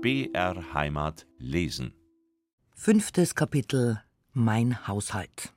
BR 0.00 0.74
Heimat 0.74 1.26
lesen. 1.38 1.92
Fünftes 2.72 3.34
Kapitel 3.34 4.00
Mein 4.32 4.86
Haushalt. 4.86 5.52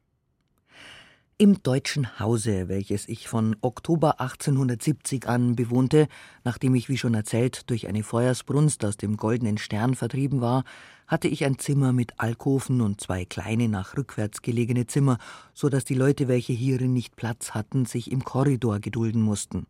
Im 1.38 1.62
deutschen 1.62 2.20
Hause, 2.20 2.68
welches 2.68 3.08
ich 3.08 3.28
von 3.28 3.56
Oktober 3.62 4.20
1870 4.20 5.28
an 5.28 5.56
bewohnte, 5.56 6.08
nachdem 6.44 6.74
ich, 6.74 6.90
wie 6.90 6.98
schon 6.98 7.14
erzählt, 7.14 7.70
durch 7.70 7.88
eine 7.88 8.02
Feuersbrunst 8.02 8.84
aus 8.84 8.98
dem 8.98 9.16
Goldenen 9.16 9.60
Stern 9.60 9.94
vertrieben 9.94 10.42
war, 10.42 10.64
hatte 11.06 11.28
ich 11.28 11.46
ein 11.46 11.60
Zimmer 11.60 11.94
mit 11.94 12.20
Alkoven 12.20 12.82
und 12.82 13.00
zwei 13.00 13.26
kleine 13.26 13.70
nach 13.70 13.96
rückwärts 13.96 14.42
gelegene 14.42 14.88
Zimmer, 14.88 15.20
so 15.54 15.70
dass 15.70 15.86
die 15.86 15.94
Leute, 15.94 16.28
welche 16.28 16.54
hierin 16.54 16.94
nicht 16.94 17.16
Platz 17.16 17.52
hatten, 17.52 17.86
sich 17.86 18.12
im 18.12 18.24
Korridor 18.24 18.80
gedulden 18.80 19.22
mussten. 19.22 19.68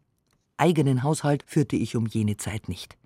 Eigenen 0.56 1.04
Haushalt 1.04 1.44
führte 1.46 1.76
ich 1.76 1.98
um 1.98 2.06
jene 2.06 2.38
Zeit 2.38 2.70
nicht, 2.70 2.98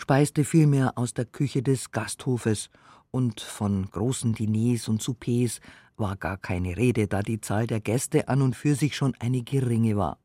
speiste 0.00 0.44
vielmehr 0.44 0.96
aus 0.96 1.12
der 1.12 1.26
Küche 1.26 1.62
des 1.62 1.90
Gasthofes, 1.90 2.70
und 3.12 3.40
von 3.40 3.90
großen 3.90 4.32
Diners 4.32 4.88
und 4.88 5.02
Soupers 5.02 5.60
war 5.96 6.16
gar 6.16 6.36
keine 6.36 6.76
Rede, 6.76 7.08
da 7.08 7.22
die 7.22 7.40
Zahl 7.40 7.66
der 7.66 7.80
Gäste 7.80 8.28
an 8.28 8.40
und 8.40 8.54
für 8.54 8.76
sich 8.76 8.96
schon 8.96 9.14
eine 9.18 9.42
geringe 9.42 9.96
war. 9.96 10.18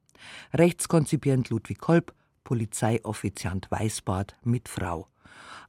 Rechtskonzipient 0.54 1.50
Ludwig 1.50 1.80
Kolb, 1.80 2.14
Polizeioffiziant 2.44 3.70
Weißbart 3.70 4.36
mit 4.44 4.70
Frau. 4.70 5.08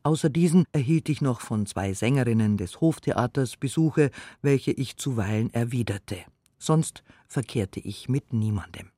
Außer 0.02 0.28
diesen 0.28 0.66
erhielt 0.72 1.08
ich 1.08 1.20
noch 1.22 1.40
von 1.40 1.66
zwei 1.66 1.94
Sängerinnen 1.94 2.58
des 2.58 2.80
Hoftheaters 2.80 3.56
Besuche, 3.56 4.10
welche 4.42 4.72
ich 4.72 4.98
zuweilen 4.98 5.52
erwiderte. 5.52 6.18
Sonst 6.58 7.02
verkehrte 7.26 7.80
ich 7.80 8.08
mit 8.08 8.32
niemandem. 8.32 8.90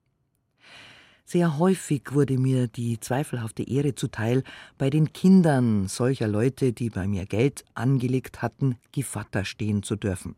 Sehr 1.30 1.58
häufig 1.58 2.14
wurde 2.14 2.38
mir 2.38 2.68
die 2.68 3.00
zweifelhafte 3.00 3.62
Ehre 3.62 3.94
zuteil, 3.94 4.44
bei 4.78 4.88
den 4.88 5.12
Kindern 5.12 5.86
solcher 5.86 6.26
Leute, 6.26 6.72
die 6.72 6.88
bei 6.88 7.06
mir 7.06 7.26
Geld 7.26 7.66
angelegt 7.74 8.40
hatten, 8.40 8.76
Gevatter 8.92 9.44
stehen 9.44 9.82
zu 9.82 9.96
dürfen. 9.96 10.36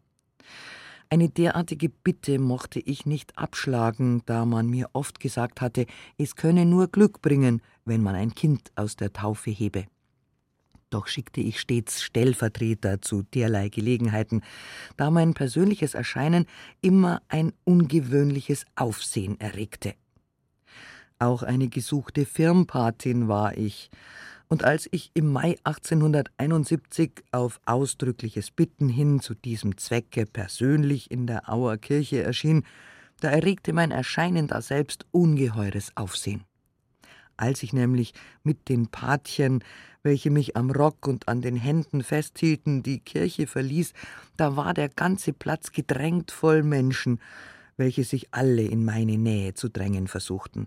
Eine 1.08 1.28
derartige 1.28 1.90
Bitte 1.90 2.40
mochte 2.40 2.80
ich 2.80 3.06
nicht 3.06 3.38
abschlagen, 3.38 4.22
da 4.26 4.44
man 4.44 4.66
mir 4.66 4.88
oft 4.92 5.20
gesagt 5.20 5.60
hatte, 5.60 5.86
es 6.18 6.34
könne 6.34 6.66
nur 6.66 6.88
Glück 6.88 7.22
bringen, 7.22 7.62
wenn 7.84 8.02
man 8.02 8.16
ein 8.16 8.34
Kind 8.34 8.72
aus 8.74 8.96
der 8.96 9.12
Taufe 9.12 9.52
hebe. 9.52 9.84
Doch 10.90 11.06
schickte 11.06 11.40
ich 11.40 11.60
stets 11.60 12.02
Stellvertreter 12.02 13.00
zu 13.00 13.22
derlei 13.22 13.68
Gelegenheiten, 13.68 14.42
da 14.96 15.12
mein 15.12 15.34
persönliches 15.34 15.94
Erscheinen 15.94 16.46
immer 16.80 17.22
ein 17.28 17.52
ungewöhnliches 17.62 18.64
Aufsehen 18.74 19.38
erregte. 19.38 19.94
Auch 21.20 21.42
eine 21.42 21.68
gesuchte 21.68 22.24
Firmpatin 22.24 23.28
war 23.28 23.56
ich, 23.56 23.90
und 24.48 24.64
als 24.64 24.88
ich 24.90 25.10
im 25.12 25.30
Mai 25.30 25.58
1871 25.64 27.12
auf 27.30 27.60
ausdrückliches 27.66 28.50
Bitten 28.50 28.88
hin 28.88 29.20
zu 29.20 29.34
diesem 29.34 29.76
Zwecke 29.76 30.24
persönlich 30.24 31.10
in 31.10 31.26
der 31.26 31.52
Auer 31.52 31.76
Kirche 31.76 32.22
erschien, 32.22 32.64
da 33.20 33.28
erregte 33.28 33.74
mein 33.74 33.90
Erscheinen 33.90 34.48
daselbst 34.48 35.04
ungeheures 35.10 35.94
Aufsehen. 35.94 36.44
Als 37.36 37.62
ich 37.62 37.74
nämlich 37.74 38.14
mit 38.42 38.70
den 38.70 38.88
Patchen, 38.88 39.62
welche 40.02 40.30
mich 40.30 40.56
am 40.56 40.70
Rock 40.70 41.06
und 41.06 41.28
an 41.28 41.42
den 41.42 41.56
Händen 41.56 42.02
festhielten, 42.02 42.82
die 42.82 42.98
Kirche 42.98 43.46
verließ, 43.46 43.92
da 44.38 44.56
war 44.56 44.72
der 44.72 44.88
ganze 44.88 45.34
Platz 45.34 45.70
gedrängt 45.70 46.30
voll 46.30 46.62
Menschen, 46.62 47.20
welche 47.76 48.04
sich 48.04 48.28
alle 48.32 48.62
in 48.62 48.86
meine 48.86 49.18
Nähe 49.18 49.52
zu 49.52 49.68
drängen 49.68 50.08
versuchten. 50.08 50.66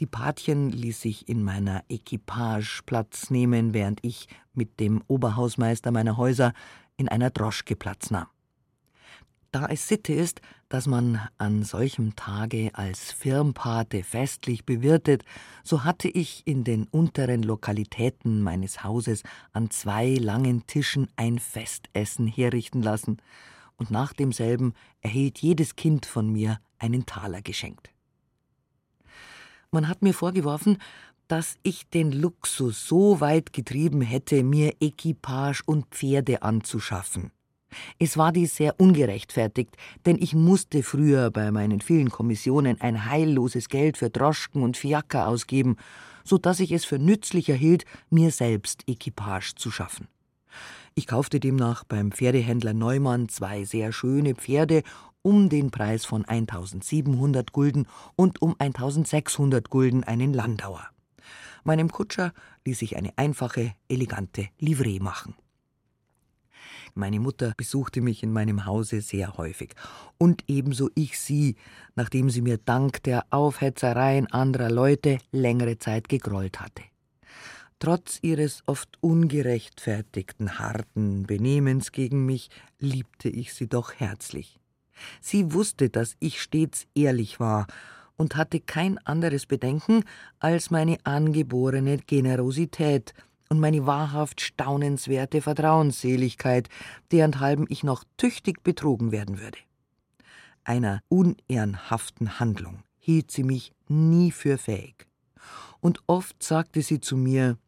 Die 0.00 0.06
Patchen 0.06 0.70
ließ 0.70 1.00
sich 1.00 1.28
in 1.28 1.42
meiner 1.42 1.84
Equipage 1.88 2.82
Platz 2.84 3.30
nehmen, 3.30 3.74
während 3.74 4.00
ich 4.02 4.28
mit 4.54 4.80
dem 4.80 5.02
Oberhausmeister 5.06 5.90
meiner 5.90 6.16
Häuser 6.16 6.52
in 6.96 7.08
einer 7.08 7.30
Droschke 7.30 7.76
Platz 7.76 8.10
nahm. 8.10 8.26
Da 9.52 9.66
es 9.66 9.86
Sitte 9.86 10.14
ist, 10.14 10.40
dass 10.70 10.86
man 10.86 11.20
an 11.36 11.62
solchem 11.62 12.16
Tage 12.16 12.70
als 12.72 13.12
Firmpate 13.12 14.02
festlich 14.02 14.64
bewirtet, 14.64 15.26
so 15.62 15.84
hatte 15.84 16.08
ich 16.08 16.46
in 16.46 16.64
den 16.64 16.84
unteren 16.84 17.42
Lokalitäten 17.42 18.40
meines 18.40 18.82
Hauses 18.82 19.22
an 19.52 19.70
zwei 19.70 20.14
langen 20.14 20.66
Tischen 20.66 21.08
ein 21.16 21.38
Festessen 21.38 22.26
herrichten 22.26 22.82
lassen, 22.82 23.18
und 23.76 23.90
nach 23.90 24.14
demselben 24.14 24.72
erhielt 25.00 25.38
jedes 25.40 25.76
Kind 25.76 26.06
von 26.06 26.30
mir 26.30 26.58
einen 26.78 27.04
Taler 27.04 27.42
geschenkt. 27.42 27.91
Man 29.74 29.88
hat 29.88 30.02
mir 30.02 30.12
vorgeworfen, 30.12 30.76
dass 31.28 31.56
ich 31.62 31.88
den 31.88 32.12
Luxus 32.12 32.86
so 32.86 33.20
weit 33.20 33.54
getrieben 33.54 34.02
hätte, 34.02 34.42
mir 34.42 34.74
Equipage 34.80 35.62
und 35.64 35.86
Pferde 35.86 36.42
anzuschaffen. 36.42 37.32
Es 37.98 38.18
war 38.18 38.32
dies 38.32 38.54
sehr 38.54 38.78
ungerechtfertigt, 38.78 39.74
denn 40.04 40.18
ich 40.20 40.34
musste 40.34 40.82
früher 40.82 41.30
bei 41.30 41.50
meinen 41.50 41.80
vielen 41.80 42.10
Kommissionen 42.10 42.82
ein 42.82 43.06
heilloses 43.06 43.70
Geld 43.70 43.96
für 43.96 44.10
Droschken 44.10 44.62
und 44.62 44.76
Fiaker 44.76 45.26
ausgeben, 45.26 45.76
so 46.22 46.36
dass 46.36 46.60
ich 46.60 46.70
es 46.72 46.84
für 46.84 46.98
nützlicher 46.98 47.54
hielt, 47.54 47.86
mir 48.10 48.30
selbst 48.30 48.82
Equipage 48.86 49.54
zu 49.56 49.70
schaffen. 49.70 50.06
Ich 50.94 51.06
kaufte 51.06 51.40
demnach 51.40 51.84
beim 51.84 52.12
Pferdehändler 52.12 52.74
Neumann 52.74 53.30
zwei 53.30 53.64
sehr 53.64 53.90
schöne 53.92 54.34
Pferde 54.34 54.82
um 55.22 55.48
den 55.48 55.70
Preis 55.70 56.04
von 56.04 56.24
1700 56.24 57.52
Gulden 57.52 57.86
und 58.16 58.42
um 58.42 58.56
1600 58.58 59.70
Gulden 59.70 60.04
einen 60.04 60.32
Landauer. 60.32 60.88
Meinem 61.64 61.90
Kutscher 61.90 62.32
ließ 62.64 62.82
ich 62.82 62.96
eine 62.96 63.16
einfache, 63.16 63.74
elegante 63.88 64.48
Livree 64.58 64.98
machen. 64.98 65.34
Meine 66.94 67.20
Mutter 67.20 67.54
besuchte 67.56 68.02
mich 68.02 68.22
in 68.22 68.32
meinem 68.32 68.66
Hause 68.66 69.00
sehr 69.00 69.38
häufig, 69.38 69.74
und 70.18 70.44
ebenso 70.48 70.90
ich 70.94 71.18
sie, 71.18 71.56
nachdem 71.94 72.28
sie 72.28 72.42
mir 72.42 72.58
dank 72.58 73.02
der 73.04 73.24
Aufhetzereien 73.30 74.30
anderer 74.30 74.70
Leute 74.70 75.18
längere 75.30 75.78
Zeit 75.78 76.08
gegrollt 76.08 76.60
hatte. 76.60 76.82
Trotz 77.78 78.18
ihres 78.22 78.62
oft 78.66 78.98
ungerechtfertigten, 79.00 80.58
harten 80.58 81.24
Benehmens 81.24 81.92
gegen 81.92 82.26
mich 82.26 82.50
liebte 82.78 83.28
ich 83.28 83.54
sie 83.54 83.68
doch 83.68 83.94
herzlich. 83.94 84.61
Sie 85.20 85.52
wusste, 85.52 85.88
dass 85.90 86.16
ich 86.20 86.40
stets 86.40 86.86
ehrlich 86.94 87.40
war 87.40 87.66
und 88.16 88.36
hatte 88.36 88.60
kein 88.60 88.98
anderes 88.98 89.46
Bedenken 89.46 90.04
als 90.38 90.70
meine 90.70 90.98
angeborene 91.04 91.98
Generosität 91.98 93.14
und 93.48 93.60
meine 93.60 93.86
wahrhaft 93.86 94.40
staunenswerte 94.40 95.42
Vertrauensseligkeit, 95.42 96.68
derenthalben 97.10 97.66
ich 97.68 97.84
noch 97.84 98.04
tüchtig 98.16 98.62
betrogen 98.62 99.12
werden 99.12 99.40
würde. 99.40 99.58
Einer 100.64 101.02
unehrenhaften 101.08 102.38
Handlung 102.38 102.82
hielt 102.98 103.30
sie 103.30 103.42
mich 103.42 103.72
nie 103.88 104.30
für 104.30 104.56
fähig. 104.56 105.06
Und 105.80 106.00
oft 106.06 106.42
sagte 106.42 106.80
sie 106.82 107.00
zu 107.00 107.16
mir, 107.16 107.58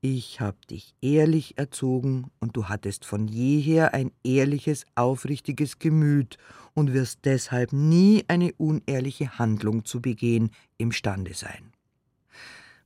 ich 0.00 0.40
hab 0.40 0.66
dich 0.68 0.94
ehrlich 1.00 1.58
erzogen, 1.58 2.30
und 2.40 2.56
du 2.56 2.68
hattest 2.68 3.04
von 3.04 3.26
jeher 3.26 3.94
ein 3.94 4.12
ehrliches, 4.22 4.84
aufrichtiges 4.94 5.78
Gemüt 5.78 6.38
und 6.74 6.92
wirst 6.92 7.20
deshalb 7.24 7.72
nie 7.72 8.24
eine 8.28 8.52
unehrliche 8.54 9.38
Handlung 9.38 9.84
zu 9.84 10.00
begehen 10.00 10.50
imstande 10.76 11.34
sein. 11.34 11.72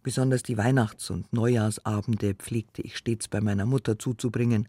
Besonders 0.02 0.42
die 0.42 0.56
Weihnachts- 0.56 1.10
und 1.10 1.32
Neujahrsabende 1.32 2.34
pflegte 2.34 2.82
ich 2.82 2.96
stets 2.96 3.28
bei 3.28 3.40
meiner 3.40 3.66
Mutter 3.66 3.98
zuzubringen. 3.98 4.68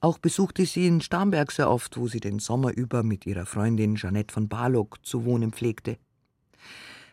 Auch 0.00 0.18
besuchte 0.18 0.66
sie 0.66 0.86
in 0.86 1.00
Starnberg 1.00 1.50
sehr 1.50 1.70
oft, 1.70 1.96
wo 1.96 2.08
sie 2.08 2.20
den 2.20 2.38
Sommer 2.38 2.72
über 2.76 3.02
mit 3.02 3.26
ihrer 3.26 3.46
Freundin 3.46 3.96
Jeanette 3.96 4.32
von 4.32 4.48
Barlock 4.48 4.98
zu 5.04 5.24
wohnen 5.24 5.52
pflegte. 5.52 5.98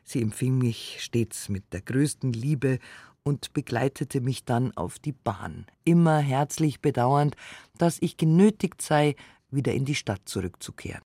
Sie 0.03 0.21
empfing 0.21 0.57
mich 0.57 0.97
stets 0.99 1.47
mit 1.47 1.71
der 1.71 1.81
größten 1.81 2.33
Liebe 2.33 2.79
und 3.23 3.53
begleitete 3.53 4.21
mich 4.21 4.45
dann 4.45 4.75
auf 4.75 4.99
die 4.99 5.13
Bahn, 5.13 5.65
immer 5.85 6.19
herzlich 6.19 6.81
bedauernd, 6.81 7.35
dass 7.77 7.97
ich 8.01 8.17
genötigt 8.17 8.81
sei, 8.81 9.15
wieder 9.49 9.73
in 9.73 9.85
die 9.85 9.95
Stadt 9.95 10.21
zurückzukehren. 10.25 11.01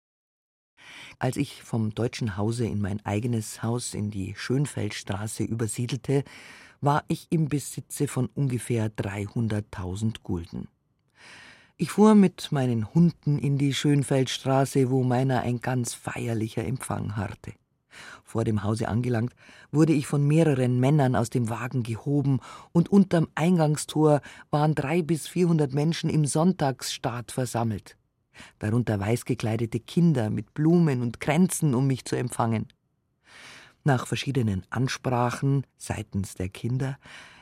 Als 1.19 1.37
ich 1.37 1.63
vom 1.63 1.95
deutschen 1.95 2.37
Hause 2.37 2.67
in 2.67 2.81
mein 2.81 3.05
eigenes 3.05 3.63
Haus 3.63 3.95
in 3.95 4.11
die 4.11 4.35
Schönfeldstraße 4.37 5.43
übersiedelte, 5.45 6.25
war 6.81 7.05
ich 7.09 7.27
im 7.31 7.49
Besitze 7.49 8.07
von 8.07 8.27
ungefähr 8.35 8.91
300.000 8.95 10.23
Gulden. 10.23 10.69
Ich 11.77 11.91
fuhr 11.91 12.15
mit 12.15 12.53
meinen 12.53 12.95
Hunden 12.95 13.39
in 13.39 13.59
die 13.59 13.75
Schönfeldstraße, 13.75 14.91
wo 14.91 15.03
meiner 15.03 15.41
ein 15.41 15.61
ganz 15.61 15.93
feierlicher 15.93 16.65
Empfang 16.65 17.17
harrte. 17.17 17.53
Vor 18.25 18.44
dem 18.44 18.62
Hause 18.62 18.88
angelangt, 18.88 19.34
wurde 19.70 19.93
ich 19.93 20.06
von 20.06 20.26
mehreren 20.26 20.81
Männern 20.81 21.16
aus 21.16 21.31
dem 21.31 21.48
Wagen 21.48 21.82
gehoben, 21.82 22.40
und 22.72 22.88
unterm 22.88 23.28
Eingangstor 23.34 24.20
waren 24.50 24.75
drei 24.75 25.02
bis 25.02 25.28
vierhundert 25.28 25.72
Menschen 25.72 26.10
im 26.10 26.26
Sonntagsstaat 26.26 27.32
versammelt, 27.32 27.96
darunter 28.58 28.98
weiß 29.00 29.25
gekleidete 29.25 29.81
Kinder 29.81 30.31
mit 30.31 30.54
Blumen 30.54 31.02
und 31.02 31.20
Kränzen, 31.20 31.75
um 31.75 31.87
mich 31.87 32.04
zu 32.04 32.16
empfangen. 32.16 32.69
Nach 33.84 34.06
verschiedenen 34.06 34.64
Ansprachen 34.70 35.64
seitens 35.76 36.34
der 36.34 36.48
Kinder 36.48 36.98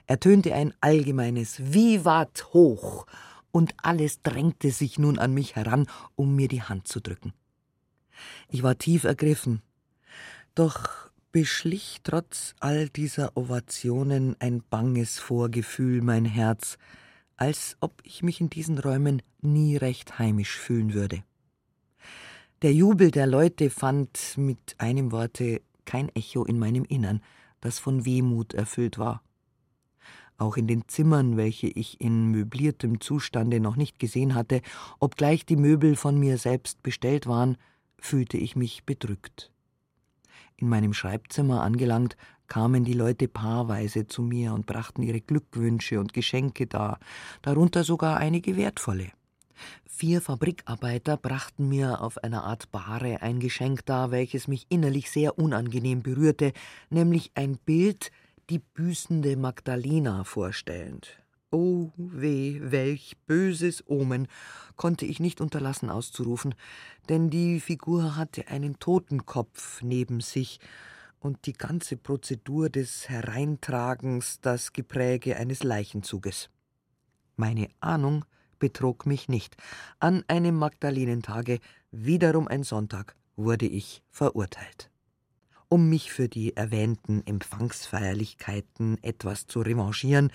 ertönte 0.06 0.54
ein 0.54 0.74
allgemeines 0.80 1.72
Vivat 1.72 2.52
hoch, 2.52 3.06
und 3.50 3.72
alles 3.76 4.20
drängte 4.22 4.72
sich 4.72 4.98
nun 4.98 5.16
an 5.18 5.32
mich 5.32 5.54
heran, 5.54 5.86
um 6.16 6.34
mir 6.34 6.48
die 6.48 6.62
Hand 6.62 6.88
zu 6.88 7.00
drücken. 7.00 7.32
Ich 8.48 8.62
war 8.62 8.78
tief 8.78 9.04
ergriffen, 9.04 9.62
doch 10.54 11.10
beschlich 11.32 11.98
trotz 12.04 12.54
all 12.60 12.88
dieser 12.88 13.36
Ovationen 13.36 14.36
ein 14.38 14.62
banges 14.70 15.18
Vorgefühl 15.18 16.00
mein 16.00 16.24
Herz, 16.24 16.78
als 17.36 17.76
ob 17.80 18.00
ich 18.04 18.22
mich 18.22 18.40
in 18.40 18.50
diesen 18.50 18.78
Räumen 18.78 19.20
nie 19.40 19.76
recht 19.76 20.18
heimisch 20.18 20.56
fühlen 20.56 20.94
würde. 20.94 21.24
Der 22.62 22.72
Jubel 22.72 23.10
der 23.10 23.26
Leute 23.26 23.68
fand 23.68 24.38
mit 24.38 24.76
einem 24.78 25.10
Worte 25.10 25.60
kein 25.84 26.08
Echo 26.10 26.44
in 26.44 26.58
meinem 26.58 26.84
Innern, 26.84 27.20
das 27.60 27.78
von 27.78 28.04
Wehmut 28.04 28.54
erfüllt 28.54 28.98
war. 28.98 29.22
Auch 30.38 30.56
in 30.56 30.66
den 30.66 30.88
Zimmern, 30.88 31.36
welche 31.36 31.66
ich 31.66 32.00
in 32.00 32.30
möbliertem 32.30 33.00
Zustande 33.00 33.60
noch 33.60 33.76
nicht 33.76 33.98
gesehen 33.98 34.34
hatte, 34.34 34.62
obgleich 34.98 35.46
die 35.46 35.56
Möbel 35.56 35.96
von 35.96 36.18
mir 36.18 36.38
selbst 36.38 36.82
bestellt 36.82 37.26
waren, 37.26 37.56
fühlte 37.98 38.36
ich 38.36 38.56
mich 38.56 38.84
bedrückt. 38.84 39.53
In 40.56 40.68
meinem 40.68 40.94
Schreibzimmer 40.94 41.62
angelangt, 41.62 42.16
kamen 42.46 42.84
die 42.84 42.92
Leute 42.92 43.28
paarweise 43.28 44.06
zu 44.06 44.22
mir 44.22 44.52
und 44.52 44.66
brachten 44.66 45.02
ihre 45.02 45.20
Glückwünsche 45.20 45.98
und 45.98 46.12
Geschenke 46.12 46.66
dar, 46.66 46.98
darunter 47.42 47.84
sogar 47.84 48.18
einige 48.18 48.56
wertvolle. 48.56 49.10
Vier 49.86 50.20
Fabrikarbeiter 50.20 51.16
brachten 51.16 51.68
mir 51.68 52.00
auf 52.00 52.22
einer 52.22 52.44
Art 52.44 52.70
Bahre 52.72 53.22
ein 53.22 53.38
Geschenk 53.38 53.86
dar, 53.86 54.10
welches 54.10 54.48
mich 54.48 54.66
innerlich 54.68 55.10
sehr 55.10 55.38
unangenehm 55.38 56.02
berührte, 56.02 56.52
nämlich 56.90 57.30
ein 57.34 57.58
Bild, 57.58 58.10
die 58.50 58.58
büßende 58.58 59.36
Magdalena 59.36 60.24
vorstellend. 60.24 61.24
Oh 61.54 61.92
weh, 61.96 62.58
welch 62.60 63.16
böses 63.28 63.84
Omen, 63.86 64.26
konnte 64.74 65.06
ich 65.06 65.20
nicht 65.20 65.40
unterlassen 65.40 65.88
auszurufen, 65.88 66.56
denn 67.08 67.30
die 67.30 67.60
Figur 67.60 68.16
hatte 68.16 68.48
einen 68.48 68.80
Totenkopf 68.80 69.80
neben 69.80 70.20
sich 70.20 70.58
und 71.20 71.46
die 71.46 71.52
ganze 71.52 71.96
Prozedur 71.96 72.70
des 72.70 73.08
Hereintragens 73.08 74.40
das 74.40 74.72
Gepräge 74.72 75.36
eines 75.36 75.62
Leichenzuges. 75.62 76.50
Meine 77.36 77.68
Ahnung 77.78 78.24
betrog 78.58 79.06
mich 79.06 79.28
nicht. 79.28 79.56
An 80.00 80.24
einem 80.26 80.56
Magdalenentage, 80.56 81.60
wiederum 81.92 82.48
ein 82.48 82.64
Sonntag, 82.64 83.14
wurde 83.36 83.66
ich 83.66 84.02
verurteilt. 84.10 84.90
Um 85.75 85.88
mich 85.88 86.12
für 86.12 86.29
die 86.29 86.56
erwähnten 86.56 87.26
Empfangsfeierlichkeiten 87.26 89.03
etwas 89.03 89.49
zu 89.49 89.61
revanchieren, 89.61 90.31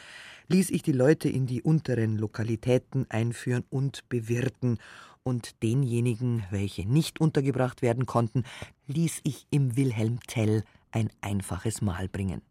ließ 0.50 0.70
ich 0.70 0.84
die 0.84 0.92
Leute 0.92 1.30
in 1.30 1.48
die 1.48 1.62
unteren 1.62 2.18
Lokalitäten 2.18 3.10
einführen 3.10 3.64
und 3.70 4.10
bewirten, 4.10 4.80
und 5.24 5.64
denjenigen, 5.64 6.44
welche 6.52 6.86
nicht 6.86 7.22
untergebracht 7.22 7.82
werden 7.82 8.06
konnten, 8.06 8.44
ließ 8.88 9.22
ich 9.24 9.48
im 9.50 9.78
Wilhelm 9.78 10.20
Tell 10.28 10.66
ein 10.92 11.10
einfaches 11.22 11.82
Mahl 11.82 12.10
bringen. 12.10 12.42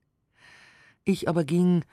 Ich 1.04 1.28
aber 1.28 1.44
ging, 1.44 1.84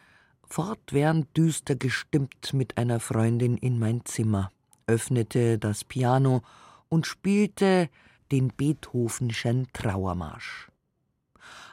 fortwährend 0.48 1.36
düster 1.36 1.76
gestimmt 1.76 2.54
mit 2.54 2.78
einer 2.78 3.02
Freundin 3.02 3.58
in 3.58 3.80
mein 3.80 4.06
Zimmer, 4.06 4.50
öffnete 4.88 5.60
das 5.60 5.84
Piano 5.84 6.42
und 6.88 7.06
spielte 7.06 7.90
den 8.32 8.48
Beethovenschen 8.48 9.68
Trauermarsch. 9.74 10.70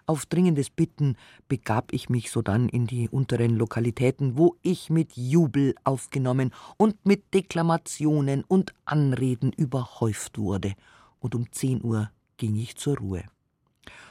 Auf 0.05 0.27
dringendes 0.27 0.69
Bitten 0.69 1.17
begab 1.49 1.93
ich 1.93 2.09
mich 2.09 2.31
sodann 2.31 2.69
in 2.69 2.87
die 2.87 3.09
unteren 3.09 3.57
Lokalitäten, 3.57 4.37
wo 4.37 4.57
ich 4.63 4.91
mit 4.91 5.17
Jubel 5.17 5.75
aufgenommen 5.85 6.53
und 6.77 7.07
mit 7.07 7.33
Deklamationen 7.33 8.43
und 8.43 8.75
Anreden 8.85 9.53
überhäuft 9.53 10.39
wurde, 10.39 10.75
und 11.21 11.37
um 11.37 11.53
zehn 11.53 11.85
Uhr 11.85 12.11
ging 12.37 12.57
ich 12.57 12.77
zur 12.77 12.99
Ruhe. 12.99 13.23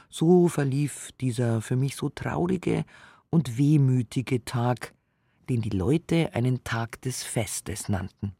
So 0.08 0.48
verlief 0.48 1.10
dieser 1.20 1.60
für 1.60 1.76
mich 1.76 1.96
so 1.96 2.08
traurige 2.08 2.84
und 3.28 3.58
wehmütige 3.58 4.44
Tag, 4.46 4.94
den 5.50 5.60
die 5.60 5.70
Leute 5.70 6.34
einen 6.34 6.64
Tag 6.64 7.02
des 7.02 7.22
Festes 7.22 7.90
nannten. 7.90 8.34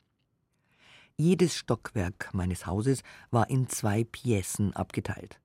Jedes 1.19 1.55
Stockwerk 1.55 2.31
meines 2.33 2.67
Hauses 2.67 3.03
war 3.31 3.51
in 3.51 3.69
zwei 3.69 4.03
Piècen 4.03 4.73
abgeteilt. 4.73 5.42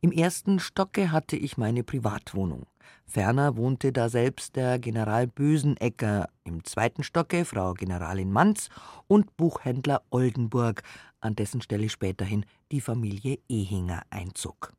Im 0.00 0.12
ersten 0.12 0.60
Stocke 0.60 1.12
hatte 1.12 1.36
ich 1.36 1.56
meine 1.56 1.82
Privatwohnung. 1.82 2.66
Ferner 3.06 3.56
wohnte 3.56 3.92
daselbst 3.92 4.56
der 4.56 4.78
General 4.78 5.26
Bösenecker, 5.26 6.28
im 6.44 6.64
zweiten 6.64 7.02
Stocke 7.02 7.44
Frau 7.44 7.74
Generalin 7.74 8.30
Manz 8.30 8.68
und 9.06 9.36
Buchhändler 9.36 10.02
Oldenburg, 10.10 10.82
an 11.20 11.34
dessen 11.34 11.62
Stelle 11.62 11.88
späterhin 11.88 12.44
die 12.70 12.80
Familie 12.80 13.38
Ehinger 13.48 14.02
einzog. 14.10 14.72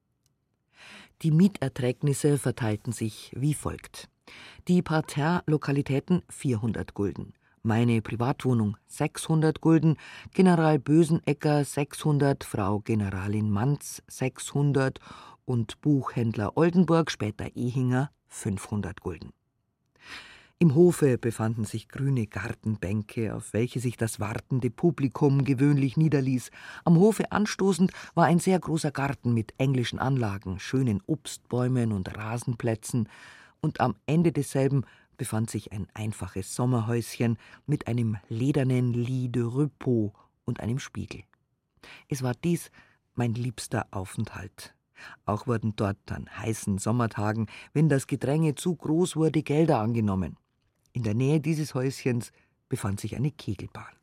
Die 1.22 1.32
Mieterträgnisse 1.32 2.38
verteilten 2.38 2.94
sich 2.94 3.32
wie 3.36 3.54
folgt. 3.54 4.10
Die 4.68 4.82
Parterre-Lokalitäten 4.82 6.22
400 6.30 6.94
Gulden, 6.94 7.34
meine 7.64 8.02
Privatwohnung 8.02 8.78
600 8.88 9.62
Gulden, 9.62 9.98
General 10.34 10.80
Bösenecker 10.80 11.64
600, 11.64 12.44
Frau 12.44 12.80
Generalin 12.80 13.50
Manz 13.50 14.02
600 14.08 15.00
und 15.46 15.82
Buchhändler 15.82 16.58
Oldenburg, 16.58 17.12
später 17.12 17.56
Ehinger 17.56 18.12
500 18.28 19.02
Gulden. 19.02 19.34
Im 20.62 20.76
Hofe 20.76 21.18
befanden 21.18 21.64
sich 21.64 21.88
grüne 21.88 22.28
Gartenbänke, 22.28 23.34
auf 23.34 23.54
welche 23.54 23.80
sich 23.80 23.96
das 23.96 24.20
wartende 24.20 24.70
Publikum 24.70 25.46
gewöhnlich 25.46 25.96
niederließ. 25.96 26.52
Am 26.84 26.98
Hofe 26.98 27.32
anstoßend 27.32 27.94
war 28.14 28.26
ein 28.26 28.40
sehr 28.40 28.60
großer 28.60 28.92
Garten 28.92 29.34
mit 29.34 29.54
englischen 29.58 30.00
Anlagen, 30.00 30.60
schönen 30.60 31.02
Obstbäumen 31.08 31.94
und 31.94 32.18
Rasenplätzen, 32.18 33.08
und 33.62 33.80
am 33.80 33.96
Ende 34.06 34.32
desselben 34.32 34.84
befand 35.20 35.52
sich 35.52 35.72
ein 35.74 35.86
einfaches 35.94 36.56
Sommerhäuschen 36.56 37.38
mit 37.68 37.88
einem 37.88 38.18
ledernen 38.30 38.94
Lit 38.94 39.36
de 39.36 39.44
Repos 39.44 40.14
und 40.46 40.62
einem 40.62 40.80
Spiegel. 40.80 41.22
Es 42.08 42.24
war 42.24 42.34
dies 42.34 42.72
mein 43.14 43.34
liebster 43.36 43.86
Aufenthalt. 43.92 44.74
Auch 45.26 45.46
wurden 45.46 45.76
dort 45.76 46.12
an 46.12 46.30
heißen 46.38 46.78
Sommertagen, 46.78 47.48
wenn 47.74 47.90
das 47.90 48.08
Gedränge 48.08 48.56
zu 48.56 48.76
groß 48.76 49.18
wurde, 49.18 49.44
Gelder 49.44 49.80
angenommen. 49.80 50.38
In 50.94 51.04
der 51.04 51.14
Nähe 51.14 51.40
dieses 51.40 51.76
Häuschens 51.76 52.32
befand 52.70 53.00
sich 53.00 53.16
eine 53.16 53.32
Kegelbahn. 53.32 53.99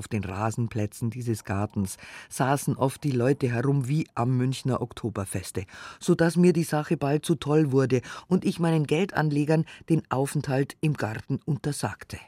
Auf 0.00 0.08
den 0.08 0.24
Rasenplätzen 0.24 1.10
dieses 1.10 1.44
Gartens 1.44 1.98
saßen 2.30 2.74
oft 2.74 3.04
die 3.04 3.10
Leute 3.10 3.50
herum 3.50 3.86
wie 3.86 4.08
am 4.14 4.34
Münchner 4.34 4.80
Oktoberfeste, 4.80 5.66
so 5.98 6.14
dass 6.14 6.38
mir 6.38 6.54
die 6.54 6.64
Sache 6.64 6.96
bald 6.96 7.26
zu 7.26 7.34
toll 7.34 7.70
wurde 7.70 8.00
und 8.26 8.46
ich 8.46 8.58
meinen 8.58 8.86
Geldanlegern 8.86 9.66
den 9.90 10.00
Aufenthalt 10.10 10.74
im 10.80 10.94
Garten 10.94 11.38
untersagte. 11.44 12.18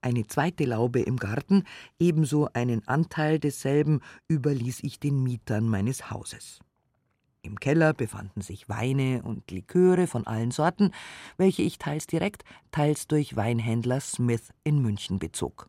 Eine 0.00 0.26
zweite 0.26 0.64
Laube 0.64 1.02
im 1.02 1.18
Garten, 1.18 1.64
ebenso 1.98 2.48
einen 2.54 2.88
Anteil 2.88 3.38
desselben, 3.38 4.00
überließ 4.28 4.82
ich 4.82 4.98
den 4.98 5.22
Mietern 5.22 5.68
meines 5.68 6.10
Hauses. 6.10 6.60
Im 7.42 7.60
Keller 7.60 7.92
befanden 7.92 8.40
sich 8.40 8.70
Weine 8.70 9.20
und 9.24 9.50
Liköre 9.50 10.06
von 10.06 10.26
allen 10.26 10.52
Sorten, 10.52 10.92
welche 11.36 11.60
ich 11.60 11.76
teils 11.76 12.06
direkt, 12.06 12.44
teils 12.70 13.08
durch 13.08 13.36
Weinhändler 13.36 14.00
Smith 14.00 14.54
in 14.64 14.80
München 14.80 15.18
bezog. 15.18 15.68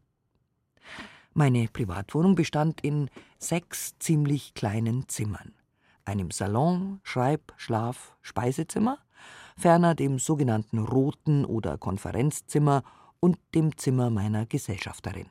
Meine 1.35 1.67
Privatwohnung 1.67 2.35
bestand 2.35 2.81
in 2.81 3.09
sechs 3.39 3.97
ziemlich 3.97 4.53
kleinen 4.53 5.09
Zimmern, 5.09 5.53
einem 6.05 6.29
Salon, 6.29 6.99
Schreib-, 7.01 7.53
Schlaf-, 7.57 8.15
Speisezimmer, 8.21 8.99
ferner 9.57 9.95
dem 9.95 10.19
sogenannten 10.19 10.77
Roten 10.77 11.43
oder 11.43 11.79
Konferenzzimmer 11.79 12.83
und 13.19 13.39
dem 13.55 13.75
Zimmer 13.77 14.11
meiner 14.11 14.45
Gesellschafterin. 14.45 15.25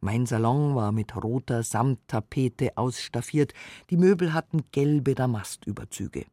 Mein 0.00 0.24
Salon 0.24 0.74
war 0.74 0.90
mit 0.90 1.14
roter 1.22 1.62
Samttapete 1.64 2.78
ausstaffiert, 2.78 3.52
die 3.90 3.98
Möbel 3.98 4.32
hatten 4.32 4.64
gelbe 4.72 5.14
Damastüberzüge. 5.14 6.24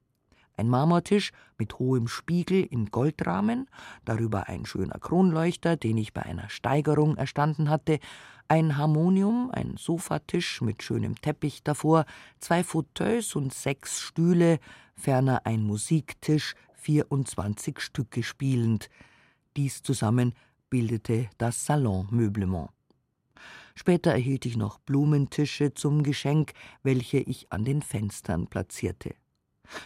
Ein 0.56 0.70
Marmortisch 0.70 1.32
mit 1.58 1.80
hohem 1.80 2.08
Spiegel 2.08 2.64
in 2.64 2.86
Goldrahmen, 2.92 3.68
darüber 4.06 4.48
ein 4.48 4.66
schöner 4.66 5.00
Kronleuchter, 5.00 5.76
den 5.76 5.98
ich 5.98 6.14
bei 6.14 6.22
einer 6.22 6.50
Steigerung 6.50 7.18
erstanden 7.18 7.70
hatte, 7.70 8.00
ein 8.52 8.76
Harmonium, 8.76 9.50
ein 9.54 9.78
Sofatisch 9.78 10.60
mit 10.60 10.84
schönem 10.84 11.16
Teppich 11.16 11.64
davor, 11.64 12.04
zwei 12.42 12.66
Fauteuils 12.66 13.34
und 13.38 13.54
sechs 13.54 14.02
Stühle, 14.02 14.60
ferner 14.94 15.46
ein 15.46 15.64
Musiktisch, 15.64 16.56
24 16.74 17.80
Stücke 17.80 18.24
spielend. 18.24 18.90
Dies 19.56 19.84
zusammen 19.84 20.34
bildete 20.70 21.30
das 21.38 21.66
Salonmeublement. 21.66 22.72
Später 23.74 24.12
erhielt 24.12 24.46
ich 24.46 24.58
noch 24.58 24.80
Blumentische 24.80 25.74
zum 25.74 26.04
Geschenk, 26.04 26.52
welche 26.84 27.20
ich 27.20 27.54
an 27.54 27.64
den 27.64 27.82
Fenstern 27.82 28.48
platzierte. 28.48 29.16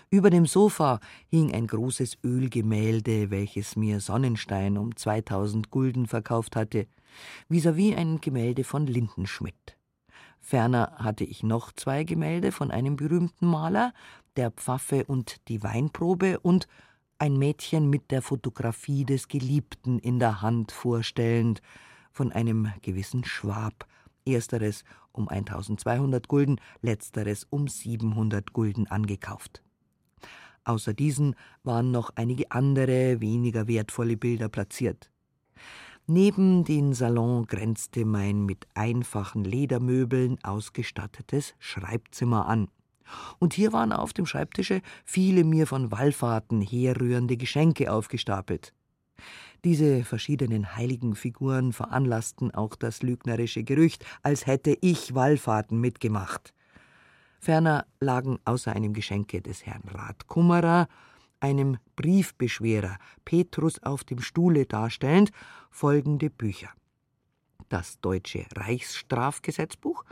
Über 0.09 0.31
dem 0.31 0.47
Sofa 0.47 1.01
hing 1.27 1.53
ein 1.53 1.67
großes 1.67 2.17
Ölgemälde, 2.23 3.29
welches 3.29 3.75
mir 3.75 3.99
Sonnenstein 3.99 4.79
um 4.79 4.95
2000 4.95 5.69
Gulden 5.69 6.07
verkauft 6.07 6.55
hatte, 6.55 6.87
vis-à-vis 7.49 7.93
-vis 7.93 7.97
ein 7.97 8.21
Gemälde 8.21 8.63
von 8.63 8.87
Lindenschmidt. 8.87 9.77
Ferner 10.39 10.93
hatte 10.97 11.23
ich 11.23 11.41
noch 11.41 11.71
zwei 11.71 12.03
Gemälde 12.03 12.51
von 12.51 12.69
einem 12.69 12.95
berühmten 12.95 13.47
Maler, 13.47 13.93
der 14.35 14.51
Pfaffe 14.51 15.05
und 15.05 15.47
die 15.47 15.63
Weinprobe 15.63 16.39
und 16.39 16.67
ein 17.17 17.37
Mädchen 17.37 17.89
mit 17.89 18.11
der 18.11 18.21
Fotografie 18.21 19.05
des 19.05 19.27
Geliebten 19.27 19.99
in 19.99 20.19
der 20.19 20.41
Hand 20.41 20.71
vorstellend, 20.71 21.61
von 22.11 22.31
einem 22.31 22.71
gewissen 22.81 23.25
Schwab, 23.25 23.87
ersteres 24.25 24.83
um 25.11 25.27
1200 25.27 26.27
Gulden, 26.27 26.59
letzteres 26.81 27.45
um 27.49 27.67
700 27.67 28.53
Gulden 28.53 28.87
angekauft. 28.87 29.63
Außer 30.63 30.93
diesen 30.93 31.35
waren 31.63 31.91
noch 31.91 32.11
einige 32.15 32.51
andere, 32.51 33.21
weniger 33.21 33.67
wertvolle 33.67 34.17
Bilder 34.17 34.49
platziert. 34.49 35.11
Neben 36.07 36.63
den 36.63 36.93
Salon 36.93 37.47
grenzte 37.47 38.05
mein 38.05 38.45
mit 38.45 38.67
einfachen 38.75 39.43
Ledermöbeln 39.43 40.37
ausgestattetes 40.43 41.55
Schreibzimmer 41.57 42.45
an. 42.45 42.67
Und 43.39 43.55
hier 43.55 43.73
waren 43.73 43.91
auf 43.91 44.13
dem 44.13 44.27
Schreibtische 44.27 44.81
viele 45.03 45.43
mir 45.43 45.65
von 45.65 45.91
Wallfahrten 45.91 46.61
herrührende 46.61 47.37
Geschenke 47.37 47.91
aufgestapelt. 47.91 48.71
Diese 49.63 50.03
verschiedenen 50.03 50.75
heiligen 50.75 51.15
Figuren 51.15 51.73
veranlassten 51.73 52.53
auch 52.53 52.75
das 52.75 53.01
lügnerische 53.01 53.63
Gerücht, 53.63 54.05
als 54.21 54.45
hätte 54.45 54.77
ich 54.81 55.15
Wallfahrten 55.15 55.79
mitgemacht. 55.81 56.53
Ferner 57.39 57.87
lagen 57.99 58.37
außer 58.45 58.73
einem 58.73 58.93
Geschenke 58.93 59.41
des 59.41 59.65
Herrn 59.65 59.83
Ratkummerer, 59.87 60.87
einem 61.45 61.77
Briefbeschwerer 61.95 62.97
Petrus 63.23 63.81
auf 63.83 64.03
dem 64.03 64.19
Stuhle 64.19 64.65
darstellend, 64.65 65.29
folgende 65.69 66.31
Bücher: 66.31 66.69
Das 67.69 67.99
Deutsche 67.99 68.47
Reichsstrafgesetzbuch, 68.55 70.03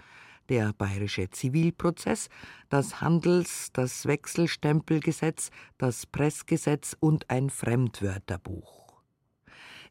der 0.50 0.74
Bayerische 0.74 1.32
Zivilprozess, 1.32 2.30
das 2.70 3.02
Handels-, 3.02 3.72
das 3.74 4.06
Wechselstempelgesetz, 4.06 5.50
das 5.80 6.06
Pressgesetz 6.06 6.96
und 7.00 7.30
ein 7.32 7.50
Fremdwörterbuch. 7.50 8.83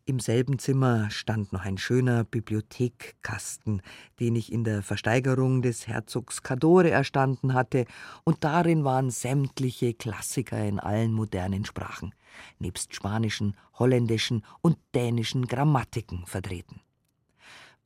Im 0.05 0.19
selben 0.19 0.59
Zimmer 0.59 1.11
stand 1.11 1.53
noch 1.53 1.65
ein 1.65 1.79
schöner 1.79 2.25
Bibliothekkasten, 2.25 3.83
den 4.19 4.35
ich 4.35 4.53
in 4.53 4.65
der 4.65 4.83
Versteigerung 4.83 5.63
des 5.63 5.87
Herzogs 5.87 6.43
Cadore 6.43 6.91
erstanden 6.91 7.55
hatte, 7.55 7.85
und 8.25 8.43
darin 8.43 8.83
waren 8.83 9.13
sämtliche 9.13 9.95
Klassiker 9.95 10.65
in 10.65 10.81
allen 10.81 11.13
modernen 11.13 11.65
Sprachen, 11.65 12.17
nebst 12.59 12.97
spanischen, 12.97 13.57
holländischen 13.75 14.45
und 14.61 14.77
dänischen 14.93 15.47
Grammatiken 15.47 16.27
vertreten. 16.27 16.81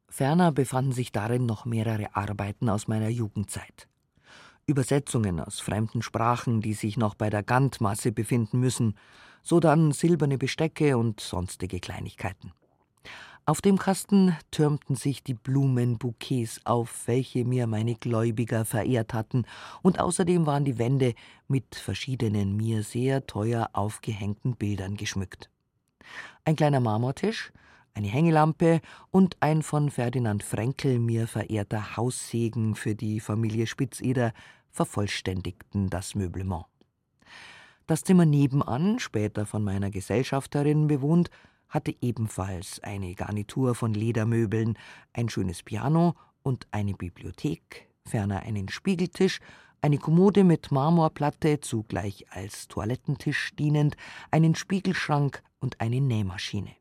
Ferner 0.08 0.52
befanden 0.52 0.92
sich 0.92 1.12
darin 1.12 1.44
noch 1.44 1.66
mehrere 1.66 2.16
Arbeiten 2.16 2.70
aus 2.70 2.88
meiner 2.88 3.11
Jugendzeit. 3.11 3.88
Übersetzungen 4.64 5.38
aus 5.38 5.61
fremden 5.61 6.00
Sprachen, 6.00 6.62
die 6.62 6.73
sich 6.73 6.96
noch 6.96 7.14
bei 7.14 7.28
der 7.28 7.42
Gantmasse 7.42 8.11
befinden 8.11 8.58
müssen, 8.58 8.94
sodann 9.46 9.92
silberne 9.92 10.38
Bestecke 10.38 10.98
und 10.98 11.20
sonstige 11.20 11.78
Kleinigkeiten. 11.78 12.52
Auf 13.48 13.60
dem 13.60 13.78
Kasten 13.78 14.36
türmten 14.50 14.96
sich 14.96 15.22
die 15.22 15.34
Blumenbouquets 15.34 16.62
auf, 16.64 17.06
welche 17.06 17.44
mir 17.44 17.68
meine 17.68 17.94
Gläubiger 17.94 18.64
verehrt 18.64 19.14
hatten, 19.14 19.44
und 19.82 20.00
außerdem 20.00 20.46
waren 20.46 20.64
die 20.64 20.78
Wände 20.78 21.14
mit 21.46 21.76
verschiedenen 21.76 22.56
mir 22.56 22.82
sehr 22.82 23.24
teuer 23.28 23.70
aufgehängten 23.72 24.56
Bildern 24.56 24.96
geschmückt. 24.96 25.48
Ein 26.44 26.56
kleiner 26.56 26.80
Marmortisch, 26.80 27.52
eine 27.94 28.08
Hängelampe 28.08 28.80
und 29.12 29.36
ein 29.38 29.62
von 29.62 29.92
Ferdinand 29.92 30.42
Frenkel 30.42 30.98
mir 30.98 31.28
verehrter 31.28 31.96
Haussegen 31.96 32.74
für 32.74 32.96
die 32.96 33.20
Familie 33.20 33.68
Spitzeder 33.68 34.32
vervollständigten 34.72 35.88
das 35.88 36.16
Möblement. 36.16 36.66
Das 37.86 38.02
Zimmer 38.02 38.26
nebenan, 38.26 38.98
später 38.98 39.46
von 39.46 39.62
meiner 39.62 39.90
Gesellschafterin 39.90 40.88
bewohnt, 40.88 41.30
hatte 41.68 41.94
ebenfalls 42.00 42.80
eine 42.82 43.14
Garnitur 43.14 43.76
von 43.76 43.94
Ledermöbeln, 43.94 44.76
ein 45.12 45.28
schönes 45.28 45.62
Piano 45.62 46.14
und 46.42 46.66
eine 46.72 46.94
Bibliothek, 46.94 47.88
ferner 48.04 48.40
einen 48.40 48.68
Spiegeltisch, 48.68 49.38
eine 49.82 49.98
Kommode 49.98 50.42
mit 50.42 50.72
Marmorplatte, 50.72 51.60
zugleich 51.60 52.26
als 52.30 52.66
Toilettentisch 52.66 53.54
dienend, 53.56 53.96
einen 54.32 54.56
Spiegelschrank 54.56 55.42
und 55.60 55.80
eine 55.80 56.00
Nähmaschine. 56.00 56.74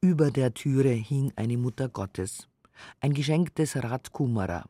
Über 0.00 0.30
der 0.30 0.54
Türe 0.54 0.90
hing 0.90 1.32
eine 1.34 1.56
Mutter 1.56 1.88
Gottes, 1.88 2.48
ein 3.00 3.14
Geschenk 3.14 3.56
des 3.56 3.82
Radkummerer, 3.82 4.64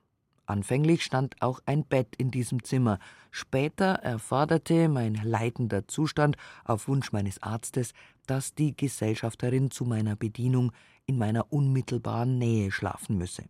Anfänglich 0.51 1.05
stand 1.05 1.41
auch 1.41 1.61
ein 1.65 1.85
Bett 1.85 2.17
in 2.17 2.33
diesem 2.33 2.65
Zimmer. 2.65 2.99
Später 3.31 3.95
erforderte 4.03 4.89
mein 4.89 5.15
leidender 5.15 5.87
Zustand 5.87 6.37
auf 6.65 6.89
Wunsch 6.89 7.13
meines 7.13 7.41
Arztes, 7.41 7.93
dass 8.27 8.53
die 8.57 8.77
Gesellschafterin 8.77 9.71
zu 9.71 9.85
meiner 9.85 10.17
Bedienung 10.17 10.73
in 11.07 11.19
meiner 11.19 11.53
unmittelbaren 11.53 12.37
Nähe 12.37 12.73
schlafen 12.73 13.17
müsse. 13.17 13.45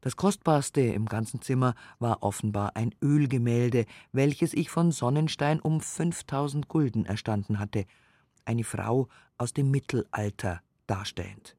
Das 0.00 0.16
kostbarste 0.16 0.80
im 0.80 1.04
ganzen 1.04 1.42
Zimmer 1.42 1.74
war 1.98 2.22
offenbar 2.22 2.76
ein 2.76 2.94
Ölgemälde, 3.02 3.84
welches 4.10 4.54
ich 4.54 4.70
von 4.70 4.90
Sonnenstein 4.90 5.60
um 5.60 5.82
5000 5.82 6.66
Gulden 6.66 7.04
erstanden 7.04 7.58
hatte, 7.58 7.84
eine 8.46 8.64
Frau 8.64 9.08
aus 9.36 9.52
dem 9.52 9.70
Mittelalter 9.70 10.62
darstellend. 10.86 11.58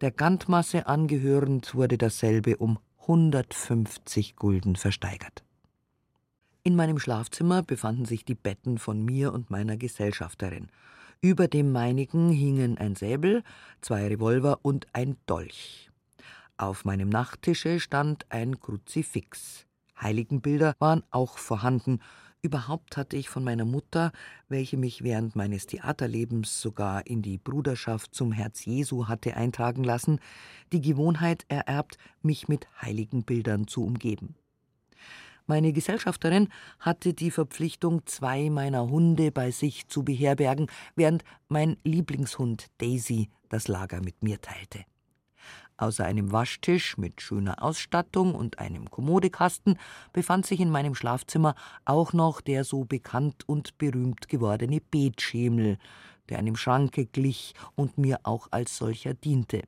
Der 0.00 0.10
Gantmasse 0.10 0.86
angehörend 0.86 1.74
wurde 1.74 1.98
dasselbe 1.98 2.56
um 2.56 2.78
150 3.08 4.34
Gulden 4.34 4.74
versteigert. 4.74 5.44
In 6.64 6.74
meinem 6.74 6.98
Schlafzimmer 6.98 7.62
befanden 7.62 8.04
sich 8.04 8.24
die 8.24 8.34
Betten 8.34 8.78
von 8.78 9.04
mir 9.04 9.32
und 9.32 9.48
meiner 9.48 9.76
Gesellschafterin. 9.76 10.68
Über 11.20 11.46
dem 11.46 11.70
meinigen 11.70 12.30
hingen 12.30 12.78
ein 12.78 12.96
Säbel, 12.96 13.44
zwei 13.80 14.08
Revolver 14.08 14.58
und 14.62 14.88
ein 14.92 15.16
Dolch. 15.26 15.88
Auf 16.56 16.84
meinem 16.84 17.08
Nachttische 17.08 17.78
stand 17.78 18.26
ein 18.30 18.58
Kruzifix. 18.58 19.66
Heiligenbilder 20.00 20.74
waren 20.80 21.04
auch 21.12 21.38
vorhanden, 21.38 22.00
Überhaupt 22.46 22.96
hatte 22.96 23.16
ich 23.16 23.28
von 23.28 23.42
meiner 23.42 23.64
Mutter, 23.64 24.12
welche 24.48 24.76
mich 24.76 25.02
während 25.02 25.34
meines 25.34 25.66
Theaterlebens 25.66 26.60
sogar 26.60 27.04
in 27.04 27.20
die 27.20 27.38
Bruderschaft 27.38 28.14
zum 28.14 28.30
Herz 28.30 28.64
Jesu 28.64 29.08
hatte 29.08 29.36
eintragen 29.36 29.82
lassen, 29.82 30.20
die 30.72 30.80
Gewohnheit 30.80 31.44
ererbt, 31.48 31.98
mich 32.22 32.46
mit 32.46 32.68
heiligen 32.80 33.24
Bildern 33.24 33.66
zu 33.66 33.84
umgeben. 33.84 34.36
Meine 35.48 35.72
Gesellschafterin 35.72 36.46
hatte 36.78 37.14
die 37.14 37.32
Verpflichtung, 37.32 38.06
zwei 38.06 38.48
meiner 38.48 38.88
Hunde 38.88 39.32
bei 39.32 39.50
sich 39.50 39.88
zu 39.88 40.04
beherbergen, 40.04 40.68
während 40.94 41.24
mein 41.48 41.76
Lieblingshund 41.82 42.68
Daisy 42.78 43.28
das 43.48 43.66
Lager 43.66 44.00
mit 44.00 44.22
mir 44.22 44.40
teilte. 44.40 44.84
Außer 45.78 46.04
einem 46.04 46.32
Waschtisch 46.32 46.96
mit 46.96 47.20
schöner 47.20 47.62
Ausstattung 47.62 48.34
und 48.34 48.58
einem 48.58 48.90
Kommodekasten 48.90 49.78
befand 50.12 50.46
sich 50.46 50.60
in 50.60 50.70
meinem 50.70 50.94
Schlafzimmer 50.94 51.54
auch 51.84 52.14
noch 52.14 52.40
der 52.40 52.64
so 52.64 52.84
bekannt 52.84 53.46
und 53.46 53.76
berühmt 53.76 54.28
gewordene 54.28 54.80
Betschemel, 54.80 55.76
der 56.30 56.38
einem 56.38 56.56
Schranke 56.56 57.04
glich 57.06 57.54
und 57.74 57.98
mir 57.98 58.20
auch 58.22 58.48
als 58.52 58.78
solcher 58.78 59.12
diente. 59.12 59.62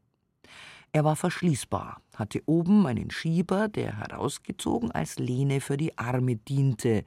Er 0.93 1.05
war 1.05 1.17
verschließbar, 1.17 2.01
hatte 2.17 2.43
oben 2.47 2.87
einen 2.87 3.11
Schieber, 3.11 3.69
der 3.69 3.99
herausgezogen 3.99 4.91
als 4.91 5.19
Lehne 5.19 5.61
für 5.61 5.77
die 5.77 5.97
Arme 5.99 6.37
diente, 6.37 7.05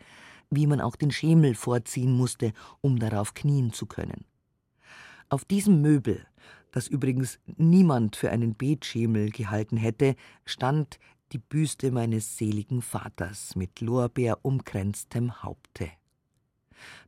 wie 0.51 0.67
man 0.67 0.79
auch 0.79 0.95
den 0.95 1.11
Schemel 1.11 1.55
vorziehen 1.55 2.15
musste, 2.15 2.53
um 2.81 2.99
darauf 2.99 3.33
knien 3.33 3.73
zu 3.73 3.87
können. 3.87 4.25
Auf 5.29 5.45
diesem 5.45 5.81
Möbel 5.81 6.27
das 6.71 6.87
übrigens 6.87 7.39
niemand 7.57 8.15
für 8.15 8.31
einen 8.31 8.55
Betschemel 8.55 9.29
gehalten 9.31 9.77
hätte, 9.77 10.15
stand 10.45 10.99
die 11.31 11.37
Büste 11.37 11.91
meines 11.91 12.37
seligen 12.37 12.81
Vaters 12.81 13.55
mit 13.55 13.81
Lorbeer 13.81 14.39
umkränztem 14.41 15.43
Haupte. 15.43 15.89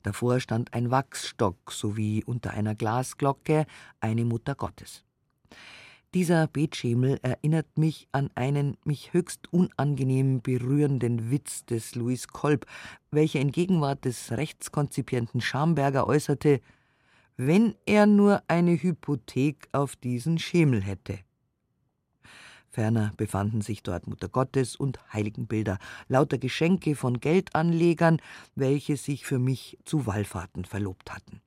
Davor 0.04 0.40
stand 0.40 0.74
ein 0.74 0.92
Wachsstock 0.92 1.72
sowie 1.72 2.24
unter 2.26 2.52
einer 2.52 2.76
Glasglocke 2.76 3.66
eine 4.00 4.26
Mutter 4.26 4.56
Gottes. 4.56 5.04
Dieser 6.14 6.46
Betschemel 6.46 7.20
erinnert 7.24 7.76
mich 7.76 8.08
an 8.12 8.30
einen 8.36 8.78
mich 8.86 9.14
höchst 9.14 9.52
unangenehm 9.52 10.42
berührenden 10.42 11.32
Witz 11.32 11.66
des 11.66 11.96
Louis 11.96 12.28
Kolb, 12.28 12.68
welcher 13.10 13.40
in 13.40 13.52
Gegenwart 13.52 14.06
des 14.06 14.32
rechtskonzipierenden 14.32 15.42
Schamberger 15.42 16.06
äußerte, 16.06 16.62
wenn 17.38 17.76
er 17.86 18.06
nur 18.06 18.44
eine 18.48 18.72
Hypothek 18.72 19.70
auf 19.72 19.96
diesen 19.96 20.40
Schemel 20.40 20.82
hätte. 20.82 21.20
Ferner 22.70 23.14
befanden 23.18 23.62
sich 23.62 23.84
dort 23.84 24.08
Mutter 24.08 24.30
Gottes 24.30 24.76
und 24.76 25.00
Heiligenbilder, 25.14 25.78
lauter 26.08 26.40
Geschenke 26.40 26.96
von 26.96 27.20
Geldanlegern, 27.20 28.20
welche 28.56 28.98
sich 28.98 29.26
für 29.26 29.38
mich 29.38 29.78
zu 29.86 30.08
Wallfahrten 30.08 30.66
verlobt 30.66 31.14
hatten. 31.14 31.42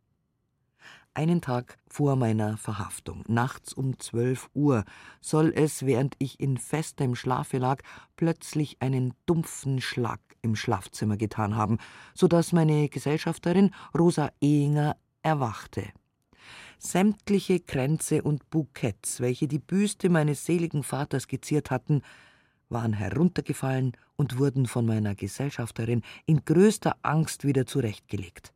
Einen 1.14 1.40
Tag 1.40 1.78
vor 1.88 2.14
meiner 2.14 2.58
Verhaftung, 2.58 3.24
nachts 3.26 3.72
um 3.72 3.98
zwölf 3.98 4.50
Uhr, 4.52 4.84
soll 5.20 5.52
es, 5.56 5.86
während 5.86 6.14
ich 6.18 6.38
in 6.38 6.58
festem 6.58 7.16
Schlafe 7.16 7.56
lag, 7.58 7.82
plötzlich 8.16 8.76
einen 8.80 9.14
dumpfen 9.24 9.80
Schlag 9.80 10.20
im 10.42 10.54
Schlafzimmer 10.54 11.16
getan 11.16 11.56
haben, 11.56 11.78
so 12.14 12.28
dass 12.28 12.52
meine 12.52 12.90
Gesellschafterin 12.90 13.70
Rosa 13.98 14.30
Ehinger 14.40 14.96
erwachte. 15.26 15.88
Sämtliche 16.78 17.58
Kränze 17.58 18.22
und 18.22 18.48
Bouquets, 18.48 19.20
welche 19.20 19.48
die 19.48 19.58
Büste 19.58 20.08
meines 20.08 20.46
seligen 20.46 20.84
Vaters 20.84 21.26
geziert 21.26 21.72
hatten, 21.72 22.02
waren 22.68 22.92
heruntergefallen 22.92 23.96
und 24.14 24.38
wurden 24.38 24.66
von 24.66 24.86
meiner 24.86 25.16
Gesellschafterin 25.16 26.02
in 26.26 26.44
größter 26.44 26.96
Angst 27.02 27.44
wieder 27.44 27.66
zurechtgelegt. 27.66 28.52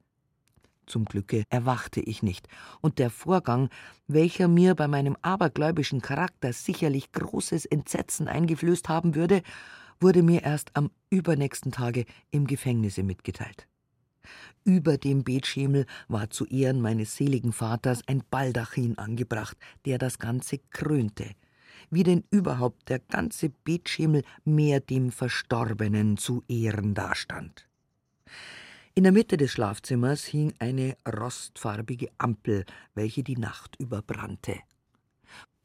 Zum 0.87 1.07
Glücke 1.07 1.43
erwachte 1.51 2.01
ich 2.01 2.23
nicht, 2.23 2.47
und 2.81 3.01
der 3.01 3.11
Vorgang, 3.11 3.69
welcher 4.07 4.47
mir 4.47 4.77
bei 4.77 4.87
meinem 4.87 5.17
abergläubischen 5.23 6.01
Charakter 6.01 6.53
sicherlich 6.53 7.11
großes 7.11 7.65
Entsetzen 7.65 8.29
eingeflößt 8.29 8.89
haben 8.89 9.17
würde, 9.17 9.43
wurde 10.01 10.23
mir 10.23 10.43
erst 10.43 10.71
am 10.75 10.91
übernächsten 11.11 11.73
Tage 11.73 12.07
im 12.31 12.47
Gefängnisse 12.47 13.03
mitgeteilt. 13.03 13.67
Über 14.65 14.99
dem 14.99 15.25
Betschemel 15.25 15.87
war 16.09 16.31
zu 16.31 16.47
Ehren 16.47 16.81
meines 16.81 17.17
seligen 17.17 17.53
Vaters 17.53 18.03
ein 18.07 18.23
Baldachin 18.31 18.99
angebracht, 18.99 19.57
der 19.85 19.99
das 19.99 20.19
Ganze 20.19 20.59
krönte, 20.71 21.31
wie 21.91 22.03
denn 22.03 22.25
überhaupt 22.31 22.89
der 22.89 22.99
ganze 22.99 23.49
Betschemel 23.49 24.23
mehr 24.45 24.81
dem 24.81 25.11
Verstorbenen 25.11 26.17
zu 26.17 26.45
Ehren 26.49 26.95
dastand. 26.95 27.67
In 28.95 29.05
der 29.05 29.13
Mitte 29.13 29.37
des 29.37 29.53
Schlafzimmers 29.53 30.25
hing 30.25 30.53
eine 30.59 30.97
rostfarbige 31.07 32.09
Ampel, 32.19 32.65
welche 32.95 33.23
die 33.23 33.37
Nacht 33.37 33.77
überbrannte. 33.77 34.57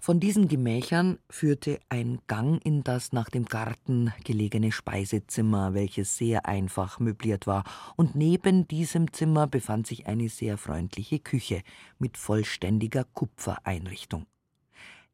Von 0.06 0.20
diesen 0.20 0.48
Gemächern 0.48 1.18
führte 1.32 1.80
ein 1.90 2.20
Gang 2.28 2.64
in 2.64 2.84
das 2.84 3.12
nach 3.12 3.28
dem 3.28 3.46
Garten 3.46 4.14
gelegene 4.24 4.72
Speisezimmer, 4.72 5.74
welches 5.74 6.16
sehr 6.16 6.46
einfach 6.46 7.00
möbliert 7.00 7.48
war, 7.48 7.64
und 7.96 8.14
neben 8.14 8.68
diesem 8.68 9.12
Zimmer 9.14 9.48
befand 9.48 9.88
sich 9.88 10.06
eine 10.06 10.30
sehr 10.30 10.60
freundliche 10.60 11.18
Küche 11.18 11.64
mit 11.98 12.18
vollständiger 12.18 13.04
Kupfereinrichtung. 13.04 14.28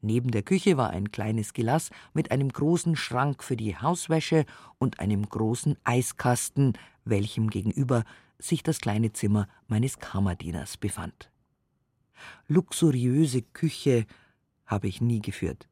Neben 0.01 0.29
der 0.29 0.43
Küche 0.43 0.75
war 0.75 0.89
ein 0.89 1.09
kleines 1.09 1.53
Gelass 1.53 1.89
mit 2.13 2.31
einem 2.31 2.49
großen 2.49 2.97
Schrank 2.97 3.45
für 3.45 3.55
die 3.55 3.77
Hauswäsche 3.77 4.45
und 4.77 4.99
einem 4.99 5.23
großen 5.29 5.77
Eiskasten, 5.85 6.73
welchem 7.05 7.49
gegenüber 7.49 8.03
sich 8.39 8.61
das 8.61 8.81
kleine 8.81 9.13
Zimmer 9.13 9.47
meines 9.69 9.99
Kammerdieners 9.99 10.75
befand. 10.75 11.31
Luxuriöse 12.49 13.41
Küche 13.41 14.05
habe 14.71 14.87
ich 14.87 15.01
nie 15.01 15.21
geführt. 15.21 15.67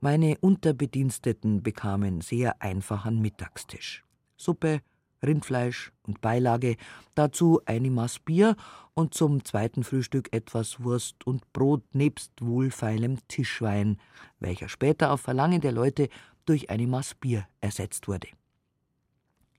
Meine 0.00 0.36
Unterbediensteten 0.38 1.62
bekamen 1.62 2.20
sehr 2.20 2.60
einfachen 2.60 3.22
Mittagstisch. 3.22 4.04
Suppe, 4.36 4.82
Rindfleisch 5.24 5.92
und 6.02 6.20
Beilage, 6.20 6.76
dazu 7.14 7.60
eine 7.64 7.90
Maß 7.90 8.18
Bier 8.20 8.56
und 8.94 9.14
zum 9.14 9.44
zweiten 9.44 9.82
Frühstück 9.82 10.28
etwas 10.32 10.82
Wurst 10.82 11.26
und 11.26 11.52
Brot 11.52 11.82
nebst 11.94 12.32
wohlfeilem 12.40 13.18
Tischwein, 13.28 13.98
welcher 14.40 14.68
später 14.68 15.12
auf 15.12 15.22
Verlangen 15.22 15.60
der 15.60 15.72
Leute 15.72 16.08
durch 16.44 16.70
eine 16.70 16.86
Maß 16.86 17.14
Bier 17.14 17.46
ersetzt 17.60 18.08
wurde. 18.08 18.28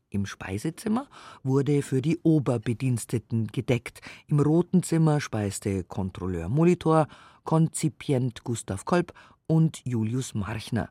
Im 0.09 0.25
Speisezimmer 0.25 1.07
wurde 1.43 1.81
für 1.81 2.01
die 2.01 2.19
Oberbediensteten 2.23 3.47
gedeckt. 3.47 4.01
Im 4.27 4.39
roten 4.39 4.81
Zimmer 4.81 5.19
speiste 5.19 5.83
Kontrolleur 5.83 6.47
Molitor, 6.47 7.07
Konzipient 7.43 8.43
Gustav 8.43 8.85
Kolb 8.85 9.13
und 9.47 9.81
Julius 9.85 10.33
Marchner, 10.33 10.89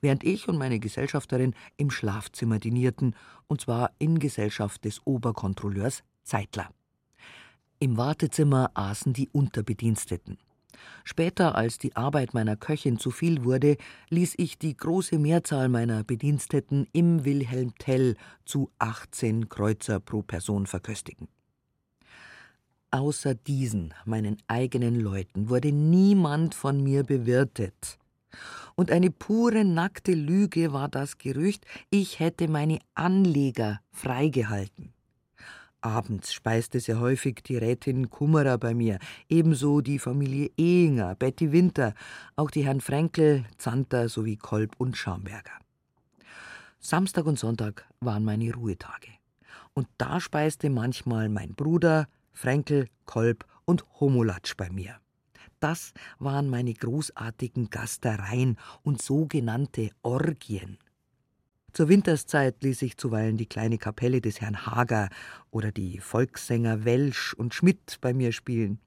während 0.00 0.24
ich 0.24 0.48
und 0.48 0.58
meine 0.58 0.78
Gesellschafterin 0.78 1.54
im 1.78 1.90
Schlafzimmer 1.90 2.58
dinierten, 2.58 3.14
und 3.46 3.62
zwar 3.62 3.92
in 3.98 4.18
Gesellschaft 4.18 4.84
des 4.84 5.00
Oberkontrolleurs 5.06 6.02
Zeitler. 6.22 6.70
Im 7.78 7.96
Wartezimmer 7.96 8.70
aßen 8.74 9.14
die 9.14 9.30
Unterbediensteten. 9.30 10.36
Später, 11.04 11.54
als 11.54 11.78
die 11.78 11.96
Arbeit 11.96 12.34
meiner 12.34 12.56
Köchin 12.56 12.98
zu 12.98 13.10
viel 13.10 13.44
wurde, 13.44 13.76
ließ 14.08 14.34
ich 14.38 14.58
die 14.58 14.76
große 14.76 15.18
Mehrzahl 15.18 15.68
meiner 15.68 16.04
Bediensteten 16.04 16.86
im 16.92 17.24
Wilhelm 17.24 17.74
Tell 17.78 18.16
zu 18.44 18.70
18 18.78 19.48
Kreuzer 19.48 20.00
pro 20.00 20.22
Person 20.22 20.66
verköstigen. 20.66 21.28
Außer 22.90 23.34
diesen, 23.34 23.94
meinen 24.04 24.36
eigenen 24.48 24.98
Leuten, 24.98 25.48
wurde 25.48 25.72
niemand 25.72 26.54
von 26.54 26.82
mir 26.82 27.04
bewirtet. 27.04 27.98
Und 28.74 28.90
eine 28.90 29.10
pure 29.10 29.64
nackte 29.64 30.12
Lüge 30.12 30.72
war 30.72 30.88
das 30.88 31.18
Gerücht, 31.18 31.66
ich 31.90 32.18
hätte 32.18 32.48
meine 32.48 32.78
Anleger 32.94 33.80
freigehalten. 33.90 34.92
Abends 35.82 36.34
speiste 36.34 36.78
sehr 36.78 37.00
häufig 37.00 37.42
die 37.42 37.56
Rätin 37.56 38.10
Kummerer 38.10 38.58
bei 38.58 38.74
mir, 38.74 38.98
ebenso 39.28 39.80
die 39.80 39.98
Familie 39.98 40.50
Ehinger, 40.56 41.14
Betty 41.14 41.52
Winter, 41.52 41.94
auch 42.36 42.50
die 42.50 42.64
Herren 42.64 42.80
Frenkel, 42.80 43.44
Zanter 43.56 44.08
sowie 44.08 44.36
Kolb 44.36 44.74
und 44.78 44.96
Schamberger. 44.96 45.58
Samstag 46.80 47.26
und 47.26 47.38
Sonntag 47.38 47.86
waren 48.00 48.24
meine 48.24 48.52
Ruhetage. 48.52 49.12
Und 49.74 49.88
da 49.98 50.20
speiste 50.20 50.68
manchmal 50.68 51.28
mein 51.28 51.54
Bruder, 51.54 52.08
Frenkel, 52.32 52.88
Kolb 53.06 53.46
und 53.64 53.84
Homolatsch 54.00 54.56
bei 54.56 54.70
mir. 54.70 54.96
Das 55.60 55.92
waren 56.18 56.48
meine 56.48 56.72
großartigen 56.72 57.68
Gastereien 57.70 58.58
und 58.82 59.00
sogenannte 59.02 59.90
Orgien. 60.02 60.78
Zur 61.72 61.88
Winterszeit 61.88 62.62
ließ 62.62 62.82
ich 62.82 62.96
zuweilen 62.96 63.36
die 63.36 63.46
kleine 63.46 63.78
Kapelle 63.78 64.20
des 64.20 64.40
Herrn 64.40 64.66
Hager 64.66 65.08
oder 65.50 65.70
die 65.70 66.00
Volkssänger 66.00 66.84
Welsch 66.84 67.32
und 67.34 67.54
Schmidt 67.54 67.98
bei 68.00 68.12
mir 68.12 68.32
spielen. 68.32 68.80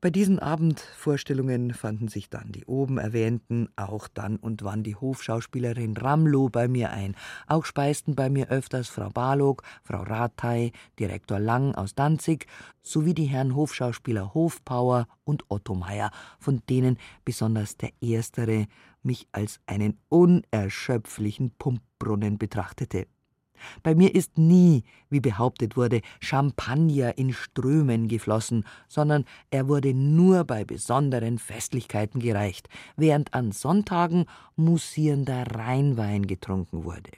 Bei 0.00 0.10
diesen 0.10 0.38
Abendvorstellungen 0.38 1.74
fanden 1.74 2.06
sich 2.06 2.30
dann 2.30 2.52
die 2.52 2.64
oben 2.66 2.98
erwähnten, 2.98 3.68
auch 3.74 4.06
dann 4.06 4.36
und 4.36 4.62
wann 4.62 4.84
die 4.84 4.94
Hofschauspielerin 4.94 5.96
Ramlow 5.96 6.50
bei 6.50 6.68
mir 6.68 6.92
ein. 6.92 7.16
Auch 7.48 7.64
speisten 7.64 8.14
bei 8.14 8.30
mir 8.30 8.48
öfters 8.48 8.86
Frau 8.86 9.08
Balog, 9.08 9.64
Frau 9.82 10.04
Rathey, 10.04 10.70
Direktor 11.00 11.40
Lang 11.40 11.74
aus 11.74 11.96
Danzig 11.96 12.46
sowie 12.80 13.12
die 13.12 13.24
Herren 13.24 13.56
Hofschauspieler 13.56 14.34
Hofpauer 14.34 15.08
und 15.24 15.42
Otto 15.48 15.74
Meyer, 15.74 16.12
von 16.38 16.62
denen 16.70 16.96
besonders 17.24 17.76
der 17.76 17.90
erstere 18.00 18.66
mich 19.02 19.26
als 19.32 19.58
einen 19.66 19.98
unerschöpflichen 20.10 21.50
Pumpbrunnen 21.58 22.38
betrachtete. 22.38 23.08
Bei 23.82 23.94
mir 23.94 24.14
ist 24.14 24.38
nie, 24.38 24.84
wie 25.10 25.20
behauptet 25.20 25.76
wurde, 25.76 26.00
Champagner 26.20 27.16
in 27.18 27.32
Strömen 27.32 28.08
geflossen, 28.08 28.64
sondern 28.88 29.24
er 29.50 29.68
wurde 29.68 29.94
nur 29.94 30.44
bei 30.44 30.64
besonderen 30.64 31.38
Festlichkeiten 31.38 32.20
gereicht, 32.20 32.68
während 32.96 33.34
an 33.34 33.52
Sonntagen 33.52 34.26
mussierender 34.56 35.44
Rheinwein 35.46 36.26
getrunken 36.26 36.84
wurde. 36.84 37.10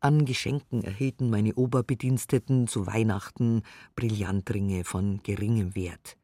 An 0.00 0.24
Geschenken 0.24 0.84
erhielten 0.84 1.30
meine 1.30 1.54
Oberbediensteten 1.54 2.68
zu 2.68 2.86
Weihnachten 2.86 3.62
Brillantringe 3.96 4.84
von 4.84 5.20
geringem 5.22 5.74
Wert. 5.74 6.16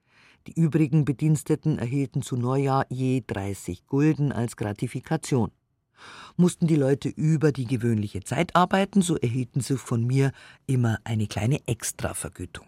Die 0.47 0.61
übrigen 0.61 1.05
Bediensteten 1.05 1.79
erhielten 1.79 2.23
zu 2.23 2.37
Neujahr 2.37 2.85
je 2.91 3.23
30 3.27 3.87
Gulden 3.87 4.33
als 4.33 4.57
Gratifikation. 4.57 5.53
Mussten 6.37 6.67
die 6.67 6.77
Leute 6.77 7.09
über 7.09 7.53
die 7.53 7.67
gewöhnliche 7.67 8.23
Zeit 8.23 8.57
arbeiten, 8.57 9.03
so 9.03 9.17
erhielten 9.17 9.61
sie 9.61 9.77
von 9.77 10.07
mir 10.07 10.33
immer 10.67 10.99
eine 11.05 11.27
kleine 11.27 11.61
Extravergütung. 11.67 12.67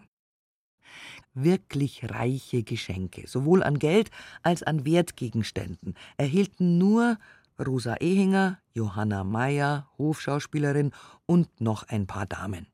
Wirklich 1.33 2.09
reiche 2.09 2.63
Geschenke, 2.63 3.27
sowohl 3.27 3.63
an 3.63 3.79
Geld 3.79 4.09
als 4.41 4.63
an 4.63 4.85
Wertgegenständen, 4.85 5.95
erhielten 6.17 6.77
nur 6.77 7.17
Rosa 7.59 7.95
Ehinger, 7.95 8.59
Johanna 8.73 9.23
Meyer, 9.23 9.89
Hofschauspielerin 9.97 10.91
und 11.25 11.61
noch 11.61 11.83
ein 11.83 12.07
paar 12.07 12.25
Damen. 12.25 12.67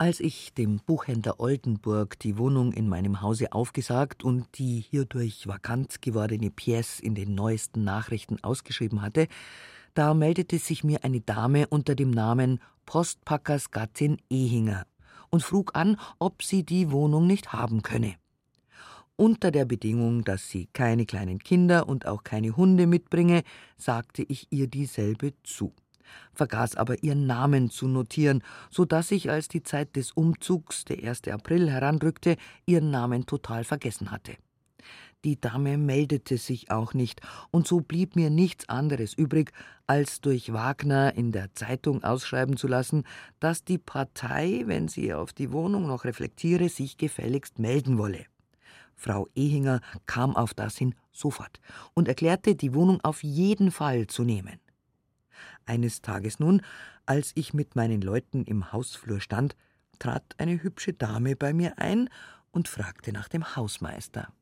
Als 0.00 0.18
ich 0.18 0.54
dem 0.54 0.78
Buchhändler 0.78 1.40
Oldenburg 1.40 2.18
die 2.20 2.38
Wohnung 2.38 2.72
in 2.72 2.88
meinem 2.88 3.20
Hause 3.20 3.52
aufgesagt 3.52 4.24
und 4.24 4.46
die 4.56 4.80
hierdurch 4.80 5.46
vakant 5.46 6.00
gewordene 6.00 6.48
Pièce 6.48 7.02
in 7.02 7.14
den 7.14 7.34
neuesten 7.34 7.84
Nachrichten 7.84 8.42
ausgeschrieben 8.42 9.02
hatte, 9.02 9.28
da 9.92 10.14
meldete 10.14 10.58
sich 10.58 10.84
mir 10.84 11.04
eine 11.04 11.20
Dame 11.20 11.66
unter 11.66 11.94
dem 11.94 12.12
Namen 12.12 12.60
Postpackers 12.86 13.72
Gattin 13.72 14.16
Ehinger 14.30 14.86
und 15.28 15.42
frug 15.42 15.72
an, 15.74 15.98
ob 16.18 16.42
sie 16.42 16.64
die 16.64 16.90
Wohnung 16.90 17.26
nicht 17.26 17.52
haben 17.52 17.82
könne. 17.82 18.14
Unter 19.16 19.50
der 19.50 19.66
Bedingung, 19.66 20.24
dass 20.24 20.48
sie 20.48 20.70
keine 20.72 21.04
kleinen 21.04 21.40
Kinder 21.40 21.86
und 21.86 22.06
auch 22.06 22.24
keine 22.24 22.56
Hunde 22.56 22.86
mitbringe, 22.86 23.42
sagte 23.76 24.22
ich 24.22 24.46
ihr 24.48 24.66
dieselbe 24.66 25.34
zu 25.42 25.74
vergaß 26.32 26.76
aber 26.76 27.02
ihren 27.02 27.26
Namen 27.26 27.70
zu 27.70 27.88
notieren, 27.88 28.42
so 28.70 28.84
dass 28.84 29.10
ich, 29.10 29.30
als 29.30 29.48
die 29.48 29.62
Zeit 29.62 29.96
des 29.96 30.12
Umzugs, 30.12 30.84
der 30.84 31.02
1. 31.08 31.28
April, 31.28 31.70
heranrückte, 31.70 32.36
ihren 32.66 32.90
Namen 32.90 33.26
total 33.26 33.64
vergessen 33.64 34.10
hatte. 34.10 34.36
Die 35.24 35.38
Dame 35.38 35.76
meldete 35.76 36.38
sich 36.38 36.70
auch 36.70 36.94
nicht, 36.94 37.20
und 37.50 37.66
so 37.66 37.80
blieb 37.80 38.16
mir 38.16 38.30
nichts 38.30 38.70
anderes 38.70 39.12
übrig, 39.12 39.52
als 39.86 40.22
durch 40.22 40.54
Wagner 40.54 41.14
in 41.14 41.30
der 41.30 41.52
Zeitung 41.52 42.02
ausschreiben 42.02 42.56
zu 42.56 42.66
lassen, 42.66 43.04
dass 43.38 43.62
die 43.62 43.76
Partei, 43.76 44.62
wenn 44.64 44.88
sie 44.88 45.12
auf 45.12 45.34
die 45.34 45.52
Wohnung 45.52 45.86
noch 45.86 46.04
reflektiere, 46.04 46.70
sich 46.70 46.96
gefälligst 46.96 47.58
melden 47.58 47.98
wolle. 47.98 48.24
Frau 48.94 49.28
Ehinger 49.34 49.80
kam 50.06 50.36
auf 50.36 50.54
das 50.54 50.76
hin 50.76 50.94
sofort 51.12 51.60
und 51.94 52.08
erklärte, 52.08 52.54
die 52.54 52.74
Wohnung 52.74 53.00
auf 53.02 53.22
jeden 53.22 53.70
Fall 53.70 54.06
zu 54.06 54.24
nehmen. 54.24 54.58
Eines 55.66 56.02
Tages 56.02 56.40
nun, 56.40 56.62
als 57.06 57.32
ich 57.34 57.54
mit 57.54 57.76
meinen 57.76 58.00
Leuten 58.00 58.44
im 58.44 58.72
Hausflur 58.72 59.20
stand, 59.20 59.56
trat 59.98 60.24
eine 60.38 60.62
hübsche 60.62 60.92
Dame 60.92 61.36
bei 61.36 61.52
mir 61.52 61.78
ein 61.78 62.08
und 62.50 62.68
fragte 62.68 63.12
nach 63.12 63.28
dem 63.28 63.56
Hausmeister. 63.56 64.32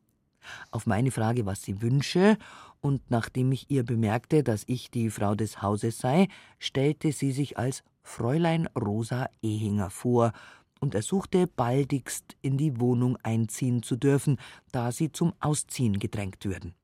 Auf 0.70 0.86
meine 0.86 1.10
Frage, 1.10 1.46
was 1.46 1.62
sie 1.62 1.82
wünsche, 1.82 2.38
und 2.80 3.10
nachdem 3.10 3.52
ich 3.52 3.70
ihr 3.70 3.84
bemerkte, 3.84 4.42
dass 4.42 4.62
ich 4.66 4.90
die 4.90 5.10
Frau 5.10 5.34
des 5.34 5.62
Hauses 5.62 5.98
sei, 5.98 6.28
stellte 6.58 7.12
sie 7.12 7.32
sich 7.32 7.58
als 7.58 7.82
Fräulein 8.02 8.68
Rosa 8.68 9.28
Ehinger 9.42 9.90
vor 9.90 10.32
und 10.80 10.94
ersuchte 10.94 11.46
baldigst 11.46 12.36
in 12.40 12.56
die 12.56 12.80
Wohnung 12.80 13.18
einziehen 13.22 13.82
zu 13.82 13.96
dürfen, 13.96 14.38
da 14.70 14.92
sie 14.92 15.10
zum 15.10 15.34
Ausziehen 15.40 15.98
gedrängt 15.98 16.44
würden. 16.44 16.74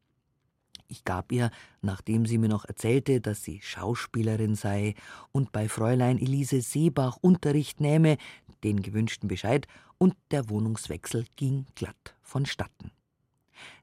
Ich 0.88 1.04
gab 1.04 1.32
ihr, 1.32 1.50
nachdem 1.82 2.26
sie 2.26 2.38
mir 2.38 2.48
noch 2.48 2.64
erzählte, 2.64 3.20
dass 3.20 3.42
sie 3.42 3.60
Schauspielerin 3.62 4.54
sei 4.54 4.94
und 5.32 5.52
bei 5.52 5.68
Fräulein 5.68 6.18
Elise 6.18 6.60
Seebach 6.60 7.16
Unterricht 7.20 7.80
nähme, 7.80 8.18
den 8.62 8.82
gewünschten 8.82 9.28
Bescheid, 9.28 9.66
und 9.98 10.14
der 10.30 10.48
Wohnungswechsel 10.50 11.26
ging 11.36 11.66
glatt 11.74 12.14
vonstatten. 12.22 12.90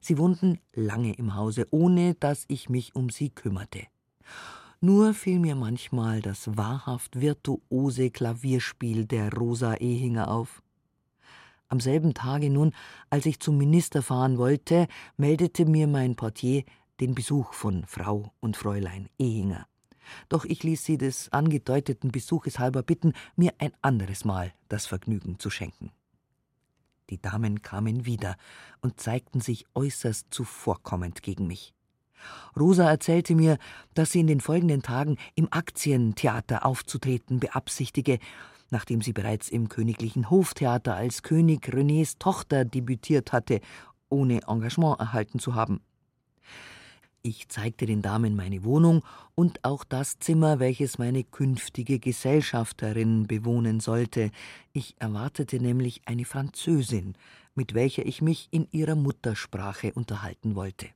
Sie 0.00 0.18
wohnten 0.18 0.58
lange 0.72 1.14
im 1.14 1.34
Hause, 1.34 1.66
ohne 1.70 2.14
dass 2.14 2.44
ich 2.48 2.68
mich 2.68 2.94
um 2.94 3.10
sie 3.10 3.30
kümmerte. 3.30 3.86
Nur 4.80 5.14
fiel 5.14 5.38
mir 5.38 5.54
manchmal 5.54 6.20
das 6.20 6.56
wahrhaft 6.56 7.20
virtuose 7.20 8.10
Klavierspiel 8.10 9.06
der 9.06 9.32
Rosa 9.32 9.74
Ehinger 9.74 10.28
auf. 10.28 10.62
Am 11.68 11.80
selben 11.80 12.14
Tage 12.14 12.50
nun, 12.50 12.72
als 13.08 13.24
ich 13.24 13.40
zum 13.40 13.56
Minister 13.56 14.02
fahren 14.02 14.36
wollte, 14.38 14.88
meldete 15.16 15.64
mir 15.64 15.86
mein 15.86 16.16
Portier, 16.16 16.64
den 17.02 17.16
Besuch 17.16 17.52
von 17.52 17.84
Frau 17.84 18.32
und 18.38 18.56
Fräulein 18.56 19.08
Ehinger. 19.18 19.66
Doch 20.28 20.44
ich 20.44 20.62
ließ 20.62 20.84
sie 20.84 20.98
des 20.98 21.32
angedeuteten 21.32 22.12
Besuches 22.12 22.60
halber 22.60 22.84
bitten, 22.84 23.12
mir 23.34 23.52
ein 23.58 23.72
anderes 23.82 24.24
Mal 24.24 24.52
das 24.68 24.86
Vergnügen 24.86 25.40
zu 25.40 25.50
schenken. 25.50 25.90
Die 27.10 27.20
Damen 27.20 27.60
kamen 27.60 28.06
wieder 28.06 28.36
und 28.82 29.00
zeigten 29.00 29.40
sich 29.40 29.66
äußerst 29.74 30.28
zuvorkommend 30.30 31.24
gegen 31.24 31.48
mich. 31.48 31.74
Rosa 32.56 32.88
erzählte 32.88 33.34
mir, 33.34 33.58
dass 33.94 34.12
sie 34.12 34.20
in 34.20 34.28
den 34.28 34.40
folgenden 34.40 34.82
Tagen 34.82 35.16
im 35.34 35.52
Aktientheater 35.52 36.64
aufzutreten 36.64 37.40
beabsichtige, 37.40 38.20
nachdem 38.70 39.02
sie 39.02 39.12
bereits 39.12 39.48
im 39.48 39.68
Königlichen 39.68 40.30
Hoftheater 40.30 40.94
als 40.94 41.24
König 41.24 41.66
Renés 41.66 42.20
Tochter 42.20 42.64
debütiert 42.64 43.32
hatte, 43.32 43.60
ohne 44.08 44.42
Engagement 44.46 45.00
erhalten 45.00 45.40
zu 45.40 45.56
haben. 45.56 45.80
Ich 47.24 47.48
zeigte 47.48 47.86
den 47.86 48.02
Damen 48.02 48.34
meine 48.34 48.64
Wohnung 48.64 49.04
und 49.36 49.64
auch 49.64 49.84
das 49.84 50.18
Zimmer, 50.18 50.58
welches 50.58 50.98
meine 50.98 51.22
künftige 51.22 52.00
Gesellschafterin 52.00 53.28
bewohnen 53.28 53.78
sollte. 53.78 54.32
Ich 54.72 54.96
erwartete 54.98 55.60
nämlich 55.60 56.02
eine 56.06 56.24
Französin, 56.24 57.14
mit 57.54 57.74
welcher 57.74 58.04
ich 58.06 58.22
mich 58.22 58.48
in 58.50 58.66
ihrer 58.72 58.96
Muttersprache 58.96 59.92
unterhalten 59.92 60.56
wollte. 60.56 60.88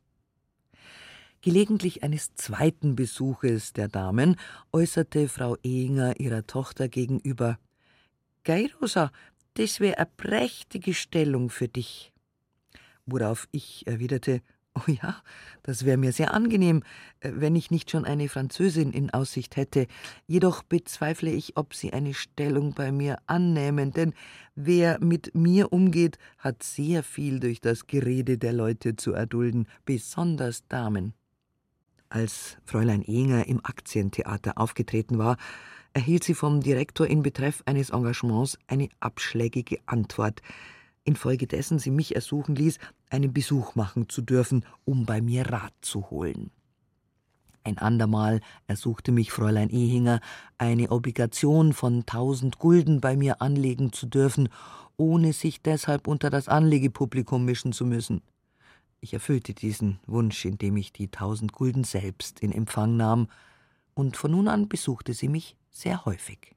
Gelegentlich 1.42 2.02
eines 2.02 2.34
zweiten 2.34 2.96
Besuches 2.96 3.72
der 3.72 3.86
Damen 3.86 4.34
äußerte 4.72 5.28
Frau 5.28 5.56
Ehinger 5.62 6.18
ihrer 6.18 6.44
Tochter 6.44 6.88
gegenüber 6.88 7.56
Gei, 8.42 8.68
Rosa, 8.82 9.12
das 9.54 9.78
wäre 9.78 9.98
eine 9.98 10.10
prächtige 10.16 10.92
Stellung 10.92 11.50
für 11.50 11.68
dich. 11.68 12.12
Worauf 13.06 13.46
ich 13.52 13.86
erwiderte 13.86 14.42
Oh 14.76 14.90
ja, 14.90 15.22
das 15.62 15.86
wäre 15.86 15.96
mir 15.96 16.12
sehr 16.12 16.34
angenehm, 16.34 16.82
äh, 17.20 17.30
wenn 17.34 17.56
ich 17.56 17.70
nicht 17.70 17.90
schon 17.90 18.04
eine 18.04 18.28
Französin 18.28 18.92
in 18.92 19.08
Aussicht 19.10 19.56
hätte. 19.56 19.86
Jedoch 20.26 20.62
bezweifle 20.62 21.30
ich, 21.30 21.56
ob 21.56 21.74
sie 21.74 21.94
eine 21.94 22.12
Stellung 22.12 22.74
bei 22.74 22.92
mir 22.92 23.18
annehmen, 23.26 23.92
denn 23.92 24.12
wer 24.54 25.02
mit 25.02 25.34
mir 25.34 25.72
umgeht, 25.72 26.18
hat 26.36 26.62
sehr 26.62 27.02
viel 27.02 27.40
durch 27.40 27.62
das 27.62 27.86
Gerede 27.86 28.36
der 28.36 28.52
Leute 28.52 28.96
zu 28.96 29.14
erdulden, 29.14 29.66
besonders 29.86 30.66
Damen. 30.68 31.14
Als 32.10 32.58
Fräulein 32.64 33.02
Enger 33.02 33.46
im 33.46 33.64
Aktientheater 33.64 34.58
aufgetreten 34.58 35.16
war, 35.16 35.38
erhielt 35.94 36.24
sie 36.24 36.34
vom 36.34 36.60
Direktor 36.60 37.06
in 37.06 37.22
Betreff 37.22 37.62
eines 37.64 37.90
Engagements 37.90 38.58
eine 38.66 38.90
abschlägige 39.00 39.78
Antwort, 39.86 40.42
infolgedessen 41.06 41.78
sie 41.78 41.90
mich 41.90 42.14
ersuchen 42.14 42.54
ließ, 42.54 42.78
einen 43.10 43.32
Besuch 43.32 43.74
machen 43.74 44.08
zu 44.08 44.22
dürfen, 44.22 44.64
um 44.84 45.06
bei 45.06 45.20
mir 45.20 45.50
Rat 45.50 45.72
zu 45.80 46.10
holen. 46.10 46.50
Ein 47.64 47.78
andermal 47.78 48.40
ersuchte 48.68 49.10
mich 49.10 49.32
Fräulein 49.32 49.70
Ehinger, 49.70 50.20
eine 50.56 50.90
Obligation 50.90 51.72
von 51.72 52.06
tausend 52.06 52.58
Gulden 52.58 53.00
bei 53.00 53.16
mir 53.16 53.42
anlegen 53.42 53.92
zu 53.92 54.06
dürfen, 54.06 54.48
ohne 54.96 55.32
sich 55.32 55.62
deshalb 55.62 56.06
unter 56.06 56.30
das 56.30 56.48
Anlegepublikum 56.48 57.44
mischen 57.44 57.72
zu 57.72 57.84
müssen. 57.84 58.22
Ich 59.00 59.14
erfüllte 59.14 59.52
diesen 59.52 59.98
Wunsch, 60.06 60.44
indem 60.44 60.76
ich 60.76 60.92
die 60.92 61.08
tausend 61.08 61.52
Gulden 61.52 61.84
selbst 61.84 62.40
in 62.40 62.52
Empfang 62.52 62.96
nahm, 62.96 63.28
und 63.94 64.16
von 64.16 64.30
nun 64.30 64.46
an 64.46 64.68
besuchte 64.68 65.14
sie 65.14 65.28
mich 65.28 65.56
sehr 65.70 66.04
häufig. 66.04 66.54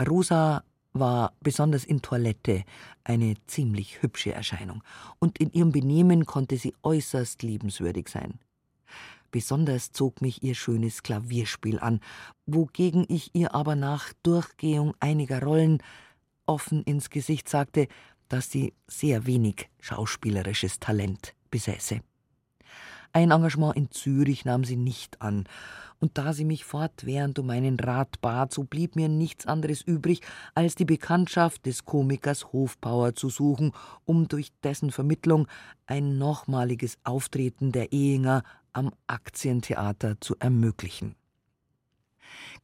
Rosa 0.00 0.62
war 0.92 1.32
besonders 1.40 1.84
in 1.84 2.02
Toilette 2.02 2.64
eine 3.04 3.34
ziemlich 3.46 4.02
hübsche 4.02 4.32
Erscheinung, 4.32 4.82
und 5.18 5.38
in 5.38 5.52
ihrem 5.52 5.72
Benehmen 5.72 6.26
konnte 6.26 6.56
sie 6.56 6.74
äußerst 6.82 7.42
liebenswürdig 7.42 8.08
sein. 8.08 8.38
Besonders 9.30 9.92
zog 9.92 10.20
mich 10.20 10.42
ihr 10.42 10.54
schönes 10.54 11.02
Klavierspiel 11.02 11.78
an, 11.78 12.00
wogegen 12.44 13.06
ich 13.08 13.34
ihr 13.34 13.54
aber 13.54 13.76
nach 13.76 14.12
Durchgehung 14.22 14.94
einiger 15.00 15.42
Rollen 15.42 15.82
offen 16.44 16.82
ins 16.82 17.08
Gesicht 17.08 17.48
sagte, 17.48 17.88
dass 18.28 18.50
sie 18.50 18.74
sehr 18.86 19.26
wenig 19.26 19.70
schauspielerisches 19.80 20.80
Talent 20.80 21.34
besäße. 21.50 22.00
Ein 23.14 23.30
Engagement 23.30 23.76
in 23.76 23.90
Zürich 23.90 24.44
nahm 24.44 24.64
sie 24.64 24.76
nicht 24.76 25.20
an, 25.20 25.44
und 26.00 26.18
da 26.18 26.32
sie 26.32 26.44
mich 26.44 26.64
fortwährend 26.64 27.38
um 27.38 27.50
einen 27.50 27.78
Rat 27.78 28.20
bat, 28.20 28.52
so 28.52 28.64
blieb 28.64 28.96
mir 28.96 29.08
nichts 29.08 29.46
anderes 29.46 29.82
übrig, 29.82 30.20
als 30.54 30.74
die 30.74 30.84
Bekanntschaft 30.84 31.66
des 31.66 31.84
Komikers 31.84 32.52
Hofbauer 32.52 33.14
zu 33.14 33.28
suchen, 33.28 33.72
um 34.04 34.28
durch 34.28 34.50
dessen 34.64 34.90
Vermittlung 34.90 35.46
ein 35.86 36.18
nochmaliges 36.18 36.96
Auftreten 37.04 37.70
der 37.70 37.92
Ehinger 37.92 38.42
am 38.72 38.92
Aktientheater 39.06 40.20
zu 40.20 40.34
ermöglichen. 40.38 41.14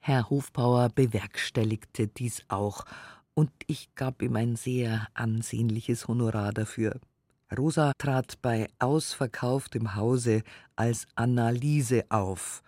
Herr 0.01 0.31
Hofbauer 0.31 0.89
bewerkstelligte 0.89 2.09
dies 2.09 2.43
auch, 2.49 2.85
und 3.35 3.53
ich 3.67 3.95
gab 3.95 4.23
ihm 4.23 4.35
ein 4.35 4.57
sehr 4.57 5.07
ansehnliches 5.15 6.09
Honorar 6.09 6.53
dafür. 6.53 6.99
Rosa 7.57 7.93
trat 7.99 8.41
bei 8.43 8.69
ausverkauftem 8.79 9.95
Hause 9.95 10.43
als 10.77 11.07
Annaliese 11.15 12.05
auf, 12.11 12.63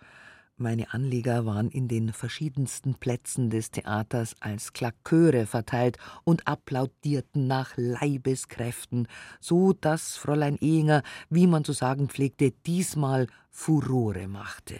meine 0.61 0.93
Anleger 0.93 1.47
waren 1.47 1.71
in 1.71 1.87
den 1.87 2.13
verschiedensten 2.13 2.93
Plätzen 2.93 3.49
des 3.49 3.71
Theaters 3.71 4.35
als 4.41 4.73
Klaköre 4.73 5.47
verteilt 5.47 5.97
und 6.23 6.47
applaudierten 6.47 7.47
nach 7.47 7.73
Leibeskräften, 7.77 9.07
so 9.39 9.73
dass 9.73 10.17
Fräulein 10.17 10.57
Ehinger, 10.57 11.01
wie 11.31 11.47
man 11.47 11.63
zu 11.63 11.71
sagen 11.73 12.09
pflegte, 12.09 12.51
diesmal 12.51 13.25
Furore 13.49 14.27
machte. 14.27 14.79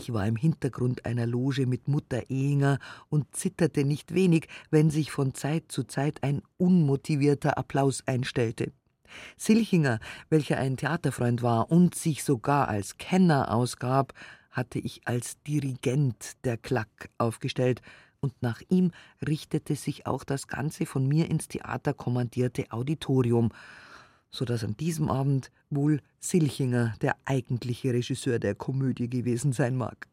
Ich 0.00 0.12
war 0.12 0.28
im 0.28 0.36
Hintergrund 0.36 1.06
einer 1.06 1.26
Loge 1.26 1.66
mit 1.66 1.88
Mutter 1.88 2.30
Ehinger 2.30 2.78
und 3.08 3.34
zitterte 3.34 3.84
nicht 3.84 4.14
wenig, 4.14 4.46
wenn 4.70 4.90
sich 4.90 5.10
von 5.10 5.34
Zeit 5.34 5.72
zu 5.72 5.82
Zeit 5.82 6.22
ein 6.22 6.40
unmotivierter 6.56 7.58
Applaus 7.58 8.04
einstellte. 8.06 8.70
Silchinger, 9.36 9.98
welcher 10.30 10.58
ein 10.58 10.76
Theaterfreund 10.76 11.42
war 11.42 11.72
und 11.72 11.96
sich 11.96 12.22
sogar 12.22 12.68
als 12.68 12.96
Kenner 12.98 13.52
ausgab, 13.52 14.12
hatte 14.52 14.78
ich 14.78 15.00
als 15.08 15.42
Dirigent 15.42 16.44
der 16.44 16.58
Klack 16.58 17.10
aufgestellt 17.18 17.82
und 18.20 18.40
nach 18.40 18.62
ihm 18.68 18.92
richtete 19.26 19.74
sich 19.74 20.06
auch 20.06 20.22
das 20.22 20.46
ganze 20.46 20.86
von 20.86 21.08
mir 21.08 21.28
ins 21.28 21.48
Theater 21.48 21.92
kommandierte 21.92 22.70
Auditorium, 22.70 23.50
so 24.30 24.44
dass 24.44 24.64
an 24.64 24.76
diesem 24.76 25.10
Abend 25.10 25.50
wohl 25.70 26.00
Silchinger 26.20 26.94
der 27.00 27.16
eigentliche 27.24 27.92
Regisseur 27.92 28.38
der 28.38 28.54
Komödie 28.54 29.08
gewesen 29.08 29.52
sein 29.52 29.76
mag. 29.76 30.08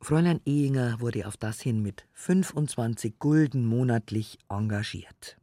Fräulein 0.00 0.40
Ehinger 0.44 1.00
wurde 1.00 1.26
auf 1.26 1.36
das 1.36 1.60
hin 1.60 1.82
mit 1.82 2.06
25 2.12 3.18
Gulden 3.18 3.66
monatlich 3.66 4.38
engagiert. 4.48 5.38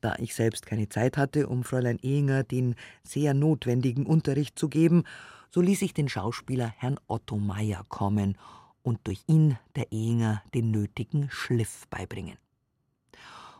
Da 0.00 0.16
ich 0.18 0.34
selbst 0.34 0.66
keine 0.66 0.88
Zeit 0.88 1.16
hatte, 1.16 1.48
um 1.48 1.64
Fräulein 1.64 1.98
Ehinger 1.98 2.44
den 2.44 2.74
sehr 3.02 3.34
notwendigen 3.34 4.06
Unterricht 4.06 4.58
zu 4.58 4.68
geben, 4.68 5.04
so 5.50 5.60
ließ 5.60 5.82
ich 5.82 5.94
den 5.94 6.08
Schauspieler 6.08 6.72
Herrn 6.76 6.98
Otto 7.06 7.38
Meyer 7.38 7.84
kommen 7.88 8.36
und 8.82 9.00
durch 9.04 9.22
ihn 9.26 9.58
der 9.74 9.90
Ehinger 9.90 10.42
den 10.54 10.70
nötigen 10.70 11.28
Schliff 11.30 11.86
beibringen. 11.88 12.36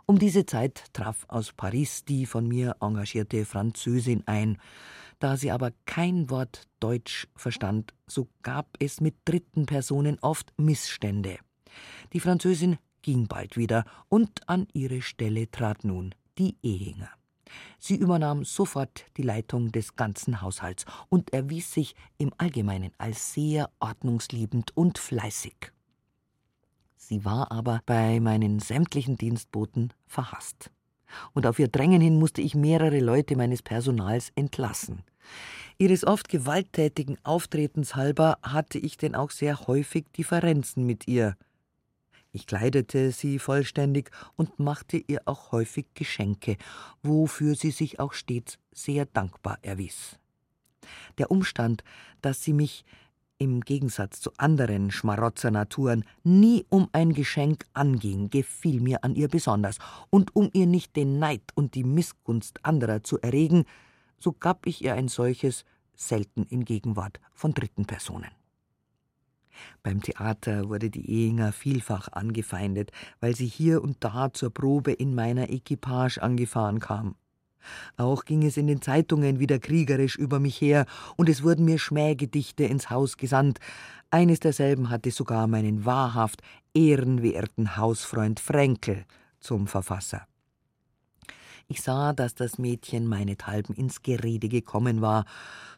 Um 0.09 0.21
diese 0.21 0.47
Zeit 0.47 0.85
traf 0.93 1.25
aus 1.27 1.53
Paris 1.53 2.05
die 2.05 2.27
von 2.27 2.47
mir 2.47 2.77
engagierte 2.81 3.45
Französin 3.45 4.23
ein. 4.27 4.59
Da 5.19 5.37
sie 5.37 5.51
aber 5.51 5.73
kein 5.85 6.31
Wort 6.31 6.69
Deutsch 6.79 7.27
verstand, 7.35 7.93
so 8.07 8.29
gab 8.43 8.69
es 8.79 9.01
mit 9.01 9.17
dritten 9.25 9.67
Personen 9.67 10.19
oft 10.21 10.53
Missstände. 10.59 11.39
Die 12.13 12.21
Französin 12.21 12.79
ging 13.03 13.27
bald 13.27 13.57
wieder, 13.57 13.85
und 14.09 14.49
an 14.49 14.69
ihre 14.73 15.03
Stelle 15.03 15.51
trat 15.51 15.85
nun 15.85 16.15
die 16.39 16.57
Ehinger. 16.63 17.11
Sie 17.79 17.97
übernahm 17.97 18.45
sofort 18.45 19.07
die 19.17 19.23
Leitung 19.23 19.73
des 19.73 19.97
ganzen 19.97 20.41
Haushalts 20.41 20.85
und 21.09 21.33
erwies 21.33 21.73
sich 21.73 21.95
im 22.19 22.33
Allgemeinen 22.39 22.93
als 22.99 23.33
sehr 23.33 23.71
ordnungsliebend 23.81 24.77
und 24.77 24.99
fleißig. 24.99 25.73
Sie 26.97 27.25
war 27.25 27.53
aber 27.53 27.81
bei 27.87 28.21
meinen 28.21 28.59
sämtlichen 28.59 29.17
Dienstboten 29.17 29.93
verhasst. 30.07 30.71
Und 31.35 31.47
auf 31.47 31.59
ihr 31.59 31.69
Drängen 31.69 32.01
hin 32.01 32.19
musste 32.19 32.43
ich 32.43 32.55
mehrere 32.55 33.01
Leute 33.01 33.37
meines 33.37 33.63
Personals 33.63 34.33
entlassen. 34.35 35.03
Ihres 35.79 36.07
oft 36.07 36.29
gewalttätigen 36.29 37.19
Auftretens 37.23 37.95
halber 37.95 38.39
hatte 38.43 38.79
ich 38.79 38.97
denn 38.97 39.15
auch 39.15 39.31
sehr 39.31 39.67
häufig 39.67 40.07
Differenzen 40.17 40.87
mit 40.87 41.07
ihr. 41.07 41.37
Ich 42.33 42.47
kleidete 42.47 43.13
sie 43.13 43.39
vollständig 43.39 44.11
und 44.37 44.59
machte 44.59 44.99
ihr 44.99 45.23
auch 45.27 45.53
häufig 45.53 45.87
Geschenke, 45.95 46.57
wofür 47.03 47.55
sie 47.55 47.71
sich 47.71 48.01
auch 48.01 48.13
stets 48.13 48.59
sehr 48.73 49.07
dankbar 49.07 49.59
erwies. 49.63 50.19
Der 51.19 51.31
Umstand, 51.31 51.83
dass 52.21 52.43
sie 52.43 52.53
mich 52.53 52.85
im 53.39 53.61
Gegensatz 53.61 54.21
zu 54.21 54.31
anderen 54.39 54.91
Schmarotzernaturen 54.91 56.05
nie 56.25 56.65
um 56.69 56.89
ein 56.93 57.13
Geschenk 57.13 57.65
anging, 57.75 58.31
gefiel 58.31 58.81
mir 58.81 59.05
an 59.05 59.15
ihr 59.15 59.29
besonders, 59.29 59.79
und 60.11 60.35
um 60.35 60.51
ihr 60.53 60.67
nicht 60.67 60.97
den 60.97 61.19
Neid 61.19 61.43
und 61.55 61.75
die 61.75 61.85
Missgunst 61.85 62.65
anderer 62.65 63.03
zu 63.03 63.21
erregen, 63.21 63.65
so 64.19 64.33
gab 64.33 64.67
ich 64.67 64.83
ihr 64.83 64.95
ein 64.95 65.09
solches 65.09 65.65
selten 65.95 66.45
in 66.45 66.65
Gegenwart 66.65 67.21
von 67.35 67.53
dritten 67.53 67.87
Personen. 67.87 68.31
Beim 69.83 70.03
Theater 70.03 70.69
wurde 70.69 70.91
die 70.91 71.11
Ehinger 71.11 71.53
vielfach 71.53 72.09
angefeindet, 72.13 72.91
weil 73.21 73.35
sie 73.35 73.47
hier 73.47 73.83
und 73.83 74.05
da 74.05 74.33
zur 74.33 74.51
Probe 74.51 74.93
in 74.93 75.15
meiner 75.15 75.51
Equipage 75.51 76.19
angefahren 76.19 76.81
kam. 76.81 77.17
Auch 77.97 78.25
ging 78.25 78.45
es 78.45 78.57
in 78.57 78.67
den 78.67 78.83
Zeitungen 78.83 79.39
wieder 79.39 79.59
kriegerisch 79.59 80.17
über 80.17 80.41
mich 80.41 80.61
her, 80.61 80.87
und 81.17 81.29
es 81.29 81.43
wurden 81.43 81.65
mir 81.65 81.79
Schmähgedichte 81.79 82.65
ins 82.65 82.91
Haus 82.91 83.17
gesandt. 83.17 83.59
Eines 84.11 84.41
derselben 84.41 84.91
hatte 84.91 85.11
sogar 85.11 85.47
meinen 85.47 85.85
wahrhaft 85.85 86.43
ehrenwerten 86.75 87.77
Hausfreund 87.77 88.41
Fränkel 88.41 89.05
zum 89.41 89.67
Verfasser. 89.67 90.27
Ich 91.69 91.83
sah, 91.83 92.13
dass 92.13 92.37
das 92.37 92.59
Mädchen 92.59 93.07
meinethalben 93.07 93.75
ins 93.75 94.03
Gerede 94.03 94.49
gekommen 94.49 95.01
war, 95.01 95.25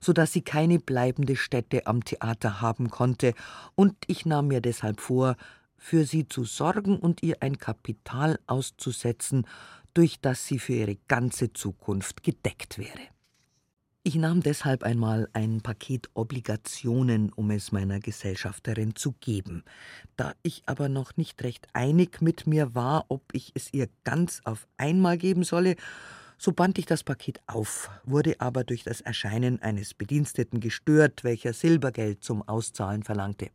so 0.01 0.12
dass 0.12 0.33
sie 0.33 0.42
keine 0.42 0.79
bleibende 0.79 1.35
Stätte 1.35 1.87
am 1.87 2.05
Theater 2.05 2.61
haben 2.61 2.90
konnte, 2.90 3.33
und 3.74 3.96
ich 4.07 4.27
nahm 4.27 4.48
mir 4.48 4.61
deshalb 4.61 5.01
vor, 5.01 5.37
für 5.79 6.05
sie 6.05 6.29
zu 6.29 6.44
sorgen 6.44 6.98
und 6.98 7.22
ihr 7.22 7.37
ein 7.40 7.57
Kapital 7.57 8.38
auszusetzen, 8.46 9.46
durch 9.99 10.21
das 10.21 10.47
sie 10.47 10.61
für 10.61 10.75
ihre 10.75 10.97
ganze 11.09 11.53
Zukunft 11.53 12.23
gedeckt 12.23 12.79
wäre. 12.79 13.01
Ich 14.05 14.15
nahm 14.15 14.45
deshalb 14.45 14.85
einmal 14.85 15.29
ein 15.33 15.61
Paket 15.61 16.09
Obligationen, 16.15 17.33
um 17.33 17.51
es 17.51 17.73
meiner 17.73 17.99
Gesellschafterin 17.99 18.95
zu 18.95 19.17
geben. 19.19 19.65
Da 20.15 20.35
ich 20.45 20.63
aber 20.67 20.89
noch 20.89 21.17
nicht 21.17 21.43
recht 21.43 21.67
einig 21.73 22.23
mit 22.23 22.47
mir 22.47 22.77
war, 22.77 23.07
ob 23.09 23.25
ich 23.33 23.51
es 23.55 23.75
ihr 23.75 23.89
ganz 24.05 24.41
auf 24.45 24.69
einmal 24.77 25.19
geben 25.19 25.43
solle, 25.43 25.75
so 26.39 26.53
band 26.53 26.79
ich 26.79 26.87
das 26.87 27.03
Paket 27.03 27.41
auf, 27.49 27.91
wurde 28.05 28.41
aber 28.41 28.63
durch 28.63 28.85
das 28.85 29.01
Erscheinen 29.01 29.61
eines 29.63 29.95
Bediensteten 29.95 30.61
gestört, 30.61 31.25
welcher 31.25 31.55
Silbergeld 31.55 32.23
zum 32.23 32.47
Auszahlen 32.47 33.03
verlangte. 33.03 33.51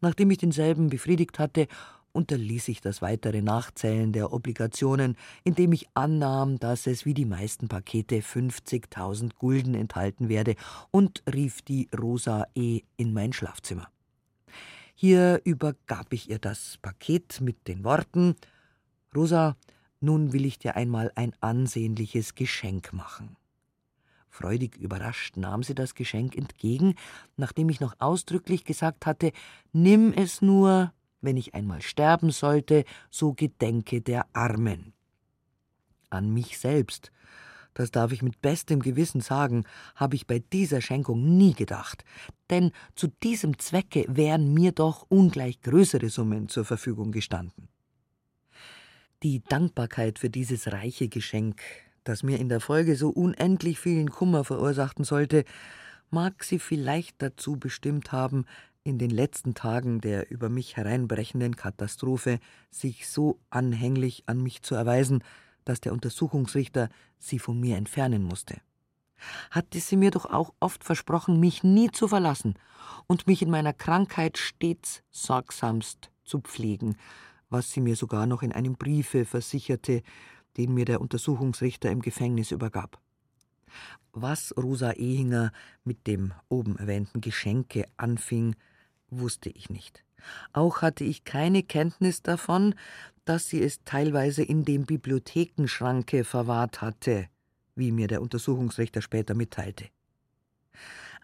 Nachdem 0.00 0.32
ich 0.32 0.38
denselben 0.38 0.88
befriedigt 0.88 1.38
hatte, 1.38 1.68
unterließ 2.14 2.68
ich 2.68 2.80
das 2.80 3.02
weitere 3.02 3.42
Nachzählen 3.42 4.12
der 4.12 4.32
Obligationen, 4.32 5.16
indem 5.42 5.72
ich 5.72 5.88
annahm, 5.94 6.58
dass 6.58 6.86
es 6.86 7.04
wie 7.04 7.14
die 7.14 7.26
meisten 7.26 7.68
Pakete 7.68 8.20
50.000 8.20 9.34
Gulden 9.36 9.74
enthalten 9.74 10.28
werde, 10.28 10.54
und 10.90 11.22
rief 11.32 11.62
die 11.62 11.88
Rosa 11.96 12.46
E. 12.54 12.82
in 12.96 13.12
mein 13.12 13.32
Schlafzimmer. 13.32 13.88
Hier 14.94 15.40
übergab 15.44 16.12
ich 16.12 16.30
ihr 16.30 16.38
das 16.38 16.78
Paket 16.80 17.40
mit 17.40 17.66
den 17.66 17.84
Worten 17.84 18.36
Rosa, 19.14 19.56
nun 20.00 20.32
will 20.32 20.44
ich 20.44 20.58
dir 20.58 20.76
einmal 20.76 21.10
ein 21.14 21.34
ansehnliches 21.40 22.34
Geschenk 22.34 22.92
machen. 22.92 23.36
Freudig 24.28 24.76
überrascht 24.76 25.36
nahm 25.36 25.62
sie 25.62 25.74
das 25.74 25.94
Geschenk 25.94 26.36
entgegen, 26.36 26.94
nachdem 27.36 27.68
ich 27.68 27.80
noch 27.80 27.94
ausdrücklich 28.00 28.64
gesagt 28.64 29.06
hatte, 29.06 29.32
nimm 29.72 30.12
es 30.12 30.42
nur, 30.42 30.92
wenn 31.24 31.36
ich 31.36 31.54
einmal 31.54 31.82
sterben 31.82 32.30
sollte, 32.30 32.84
so 33.10 33.32
gedenke 33.32 34.00
der 34.00 34.26
Armen. 34.32 34.92
An 36.10 36.32
mich 36.32 36.58
selbst, 36.58 37.10
das 37.74 37.90
darf 37.90 38.12
ich 38.12 38.22
mit 38.22 38.40
bestem 38.40 38.80
Gewissen 38.80 39.20
sagen, 39.20 39.64
habe 39.96 40.14
ich 40.14 40.26
bei 40.26 40.38
dieser 40.38 40.80
Schenkung 40.80 41.36
nie 41.36 41.54
gedacht, 41.54 42.04
denn 42.50 42.70
zu 42.94 43.08
diesem 43.22 43.58
Zwecke 43.58 44.04
wären 44.08 44.54
mir 44.54 44.72
doch 44.72 45.06
ungleich 45.08 45.60
größere 45.60 46.08
Summen 46.08 46.48
zur 46.48 46.64
Verfügung 46.64 47.10
gestanden. 47.10 47.68
Die 49.22 49.42
Dankbarkeit 49.42 50.18
für 50.18 50.30
dieses 50.30 50.70
reiche 50.70 51.08
Geschenk, 51.08 51.60
das 52.04 52.22
mir 52.22 52.38
in 52.38 52.48
der 52.48 52.60
Folge 52.60 52.94
so 52.94 53.08
unendlich 53.08 53.80
vielen 53.80 54.10
Kummer 54.10 54.44
verursachten 54.44 55.04
sollte, 55.04 55.44
mag 56.10 56.44
sie 56.44 56.58
vielleicht 56.58 57.20
dazu 57.22 57.56
bestimmt 57.56 58.12
haben, 58.12 58.44
in 58.84 58.98
den 58.98 59.10
letzten 59.10 59.54
Tagen 59.54 60.00
der 60.00 60.30
über 60.30 60.50
mich 60.50 60.76
hereinbrechenden 60.76 61.56
Katastrophe 61.56 62.38
sich 62.70 63.08
so 63.08 63.40
anhänglich 63.48 64.24
an 64.26 64.42
mich 64.42 64.62
zu 64.62 64.74
erweisen, 64.74 65.24
dass 65.64 65.80
der 65.80 65.94
Untersuchungsrichter 65.94 66.90
sie 67.18 67.38
von 67.38 67.58
mir 67.58 67.76
entfernen 67.76 68.22
musste. 68.22 68.60
Hatte 69.50 69.80
sie 69.80 69.96
mir 69.96 70.10
doch 70.10 70.26
auch 70.26 70.52
oft 70.60 70.84
versprochen, 70.84 71.40
mich 71.40 71.64
nie 71.64 71.90
zu 71.90 72.08
verlassen 72.08 72.54
und 73.06 73.26
mich 73.26 73.40
in 73.40 73.50
meiner 73.50 73.72
Krankheit 73.72 74.36
stets 74.36 75.02
sorgsamst 75.10 76.10
zu 76.24 76.40
pflegen, 76.40 76.96
was 77.48 77.72
sie 77.72 77.80
mir 77.80 77.96
sogar 77.96 78.26
noch 78.26 78.42
in 78.42 78.52
einem 78.52 78.74
Briefe 78.74 79.24
versicherte, 79.24 80.02
den 80.58 80.74
mir 80.74 80.84
der 80.84 81.00
Untersuchungsrichter 81.00 81.90
im 81.90 82.02
Gefängnis 82.02 82.50
übergab. 82.50 83.00
Was 84.12 84.54
Rosa 84.56 84.92
Ehinger 84.92 85.52
mit 85.84 86.06
dem 86.06 86.34
oben 86.48 86.76
erwähnten 86.76 87.20
Geschenke 87.20 87.88
anfing, 87.96 88.54
wusste 89.18 89.50
ich 89.50 89.70
nicht. 89.70 90.04
Auch 90.52 90.82
hatte 90.82 91.04
ich 91.04 91.24
keine 91.24 91.62
Kenntnis 91.62 92.22
davon, 92.22 92.74
dass 93.24 93.48
sie 93.48 93.62
es 93.62 93.84
teilweise 93.84 94.42
in 94.42 94.64
dem 94.64 94.84
Bibliothekenschranke 94.84 96.24
verwahrt 96.24 96.80
hatte, 96.80 97.28
wie 97.74 97.92
mir 97.92 98.08
der 98.08 98.22
Untersuchungsrichter 98.22 99.02
später 99.02 99.34
mitteilte. 99.34 99.86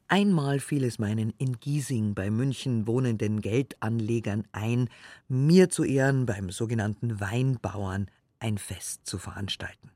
Einmal 0.09 0.59
fiel 0.59 0.83
es 0.83 0.99
meinen 0.99 1.33
in 1.39 1.61
Giesing 1.61 2.15
bei 2.15 2.31
München 2.31 2.89
wohnenden 2.89 3.41
Geldanlegern 3.41 4.45
ein, 4.51 4.89
mir 5.29 5.71
zu 5.71 5.85
Ehren 5.85 6.27
beim 6.27 6.51
sogenannten 6.51 7.21
Weinbauern 7.21 8.11
ein 8.41 8.59
Fest 8.59 9.03
zu 9.05 9.19
veranstalten. 9.19 9.93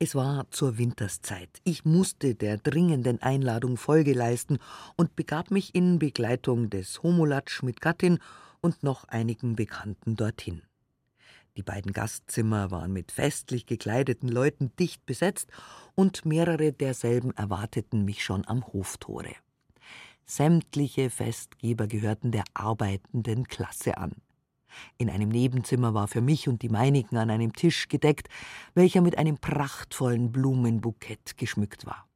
Es 0.00 0.14
war 0.14 0.48
zur 0.52 0.78
Winterszeit. 0.78 1.60
Ich 1.64 1.84
musste 1.84 2.36
der 2.36 2.56
dringenden 2.56 3.20
Einladung 3.20 3.76
Folge 3.76 4.12
leisten 4.12 4.58
und 4.94 5.16
begab 5.16 5.50
mich 5.50 5.74
in 5.74 5.98
Begleitung 5.98 6.70
des 6.70 7.02
Homolatsch 7.02 7.64
mit 7.64 7.80
Gattin 7.80 8.20
und 8.60 8.84
noch 8.84 9.06
einigen 9.08 9.56
Bekannten 9.56 10.14
dorthin. 10.14 10.62
Die 11.56 11.64
beiden 11.64 11.92
Gastzimmer 11.92 12.70
waren 12.70 12.92
mit 12.92 13.10
festlich 13.10 13.66
gekleideten 13.66 14.28
Leuten 14.28 14.70
dicht 14.78 15.04
besetzt 15.04 15.50
und 15.96 16.24
mehrere 16.24 16.72
derselben 16.72 17.36
erwarteten 17.36 18.04
mich 18.04 18.22
schon 18.22 18.46
am 18.46 18.64
Hoftore. 18.68 19.34
Sämtliche 20.24 21.10
Festgeber 21.10 21.88
gehörten 21.88 22.30
der 22.30 22.44
arbeitenden 22.54 23.48
Klasse 23.48 23.98
an. 23.98 24.12
In 24.96 25.10
einem 25.10 25.28
Nebenzimmer 25.28 25.94
war 25.94 26.08
für 26.08 26.20
mich 26.20 26.48
und 26.48 26.62
die 26.62 26.68
meinigen 26.68 27.16
an 27.16 27.30
einem 27.30 27.52
Tisch 27.52 27.88
gedeckt, 27.88 28.28
welcher 28.74 29.00
mit 29.00 29.18
einem 29.18 29.38
prachtvollen 29.38 30.32
Blumenbukett 30.32 31.36
geschmückt 31.36 31.86
war. 31.86 32.08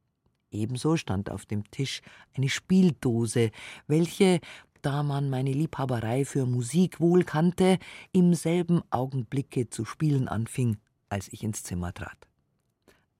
Ebenso 0.51 0.97
stand 0.97 1.31
auf 1.31 1.45
dem 1.45 1.69
Tisch 1.71 2.01
eine 2.35 2.49
Spieldose, 2.49 3.51
welche, 3.87 4.39
da 4.81 5.01
man 5.01 5.29
meine 5.29 5.51
Liebhaberei 5.51 6.25
für 6.25 6.45
Musik 6.45 6.99
wohl 6.99 7.23
kannte, 7.23 7.79
im 8.11 8.33
selben 8.33 8.81
Augenblicke 8.91 9.69
zu 9.69 9.85
spielen 9.85 10.27
anfing, 10.27 10.77
als 11.09 11.31
ich 11.31 11.43
ins 11.43 11.63
Zimmer 11.63 11.93
trat. 11.93 12.27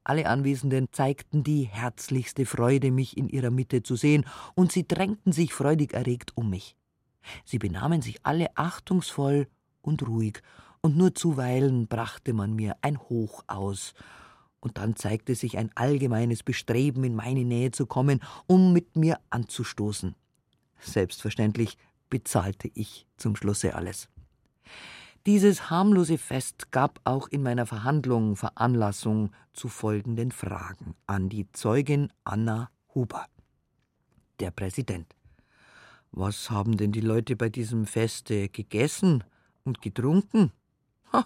Alle 0.03 0.27
Anwesenden 0.27 0.87
zeigten 0.91 1.43
die 1.43 1.63
herzlichste 1.63 2.45
Freude, 2.45 2.91
mich 2.91 3.17
in 3.17 3.29
ihrer 3.29 3.51
Mitte 3.51 3.83
zu 3.83 3.95
sehen, 3.95 4.25
und 4.53 4.71
sie 4.71 4.85
drängten 4.85 5.31
sich 5.31 5.53
freudig 5.53 5.93
erregt 5.93 6.35
um 6.35 6.49
mich. 6.49 6.75
Sie 7.45 7.59
benahmen 7.59 8.01
sich 8.01 8.25
alle 8.25 8.55
achtungsvoll 8.55 9.47
und 9.81 10.07
ruhig, 10.07 10.41
und 10.81 10.97
nur 10.97 11.15
zuweilen 11.15 11.87
brachte 11.87 12.33
man 12.33 12.53
mir 12.53 12.75
ein 12.81 12.99
Hoch 12.99 13.43
aus, 13.47 13.93
und 14.59 14.77
dann 14.77 14.95
zeigte 14.95 15.35
sich 15.35 15.57
ein 15.57 15.71
allgemeines 15.75 16.43
Bestreben, 16.43 17.03
in 17.03 17.15
meine 17.15 17.43
Nähe 17.43 17.71
zu 17.71 17.85
kommen, 17.85 18.21
um 18.47 18.73
mit 18.73 18.95
mir 18.95 19.19
anzustoßen. 19.29 20.15
Selbstverständlich 20.79 21.77
bezahlte 22.09 22.69
ich 22.73 23.07
zum 23.17 23.35
Schlusse 23.35 23.75
alles. 23.75 24.07
Dieses 25.25 25.69
harmlose 25.69 26.17
Fest 26.17 26.71
gab 26.71 26.99
auch 27.05 27.29
in 27.29 27.43
meiner 27.43 27.65
Verhandlung 27.65 28.35
Veranlassung 28.35 29.31
zu 29.53 29.69
folgenden 29.69 30.31
Fragen 30.31 30.95
an 31.07 31.29
die 31.29 31.49
Zeugin 31.53 32.11
Anna 32.25 32.69
Huber. 32.93 33.25
Der 34.39 34.51
Präsident. 34.51 35.15
Was 36.15 36.51
haben 36.51 36.77
denn 36.77 36.91
die 36.91 37.01
Leute 37.01 37.35
bei 37.35 37.49
diesem 37.49 37.87
Feste 37.87 38.47
gegessen 38.47 39.23
und 39.63 39.81
getrunken? 39.81 40.51
Ha, 41.11 41.25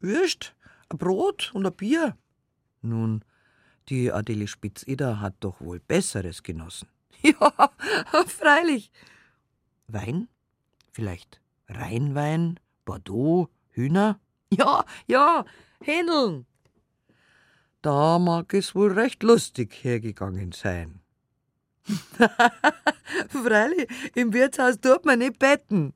Würst, 0.00 0.56
ein 0.88 0.98
Brot 0.98 1.52
und 1.54 1.64
ein 1.64 1.72
Bier. 1.72 2.18
Nun, 2.82 3.24
die 3.88 4.10
Adele 4.10 4.48
Spitzeder 4.48 5.20
hat 5.20 5.36
doch 5.38 5.60
wohl 5.60 5.78
Besseres 5.80 6.42
genossen. 6.42 6.88
Ja, 7.22 7.70
freilich. 8.26 8.90
Wein? 9.86 10.28
Vielleicht 10.92 11.40
Rheinwein, 11.68 12.58
Bordeaux, 12.84 13.48
Hühner? 13.70 14.20
Ja, 14.50 14.84
ja, 15.06 15.44
Händeln. 15.80 16.44
Da 17.82 18.18
mag 18.18 18.52
es 18.52 18.74
wohl 18.74 18.92
recht 18.92 19.22
lustig 19.22 19.84
hergegangen 19.84 20.52
sein. 20.52 21.03
Freilich, 23.28 23.88
im 24.14 24.32
Wirtshaus 24.32 24.80
tut 24.80 25.04
man 25.04 25.18
nicht 25.18 25.38
betten. 25.38 25.92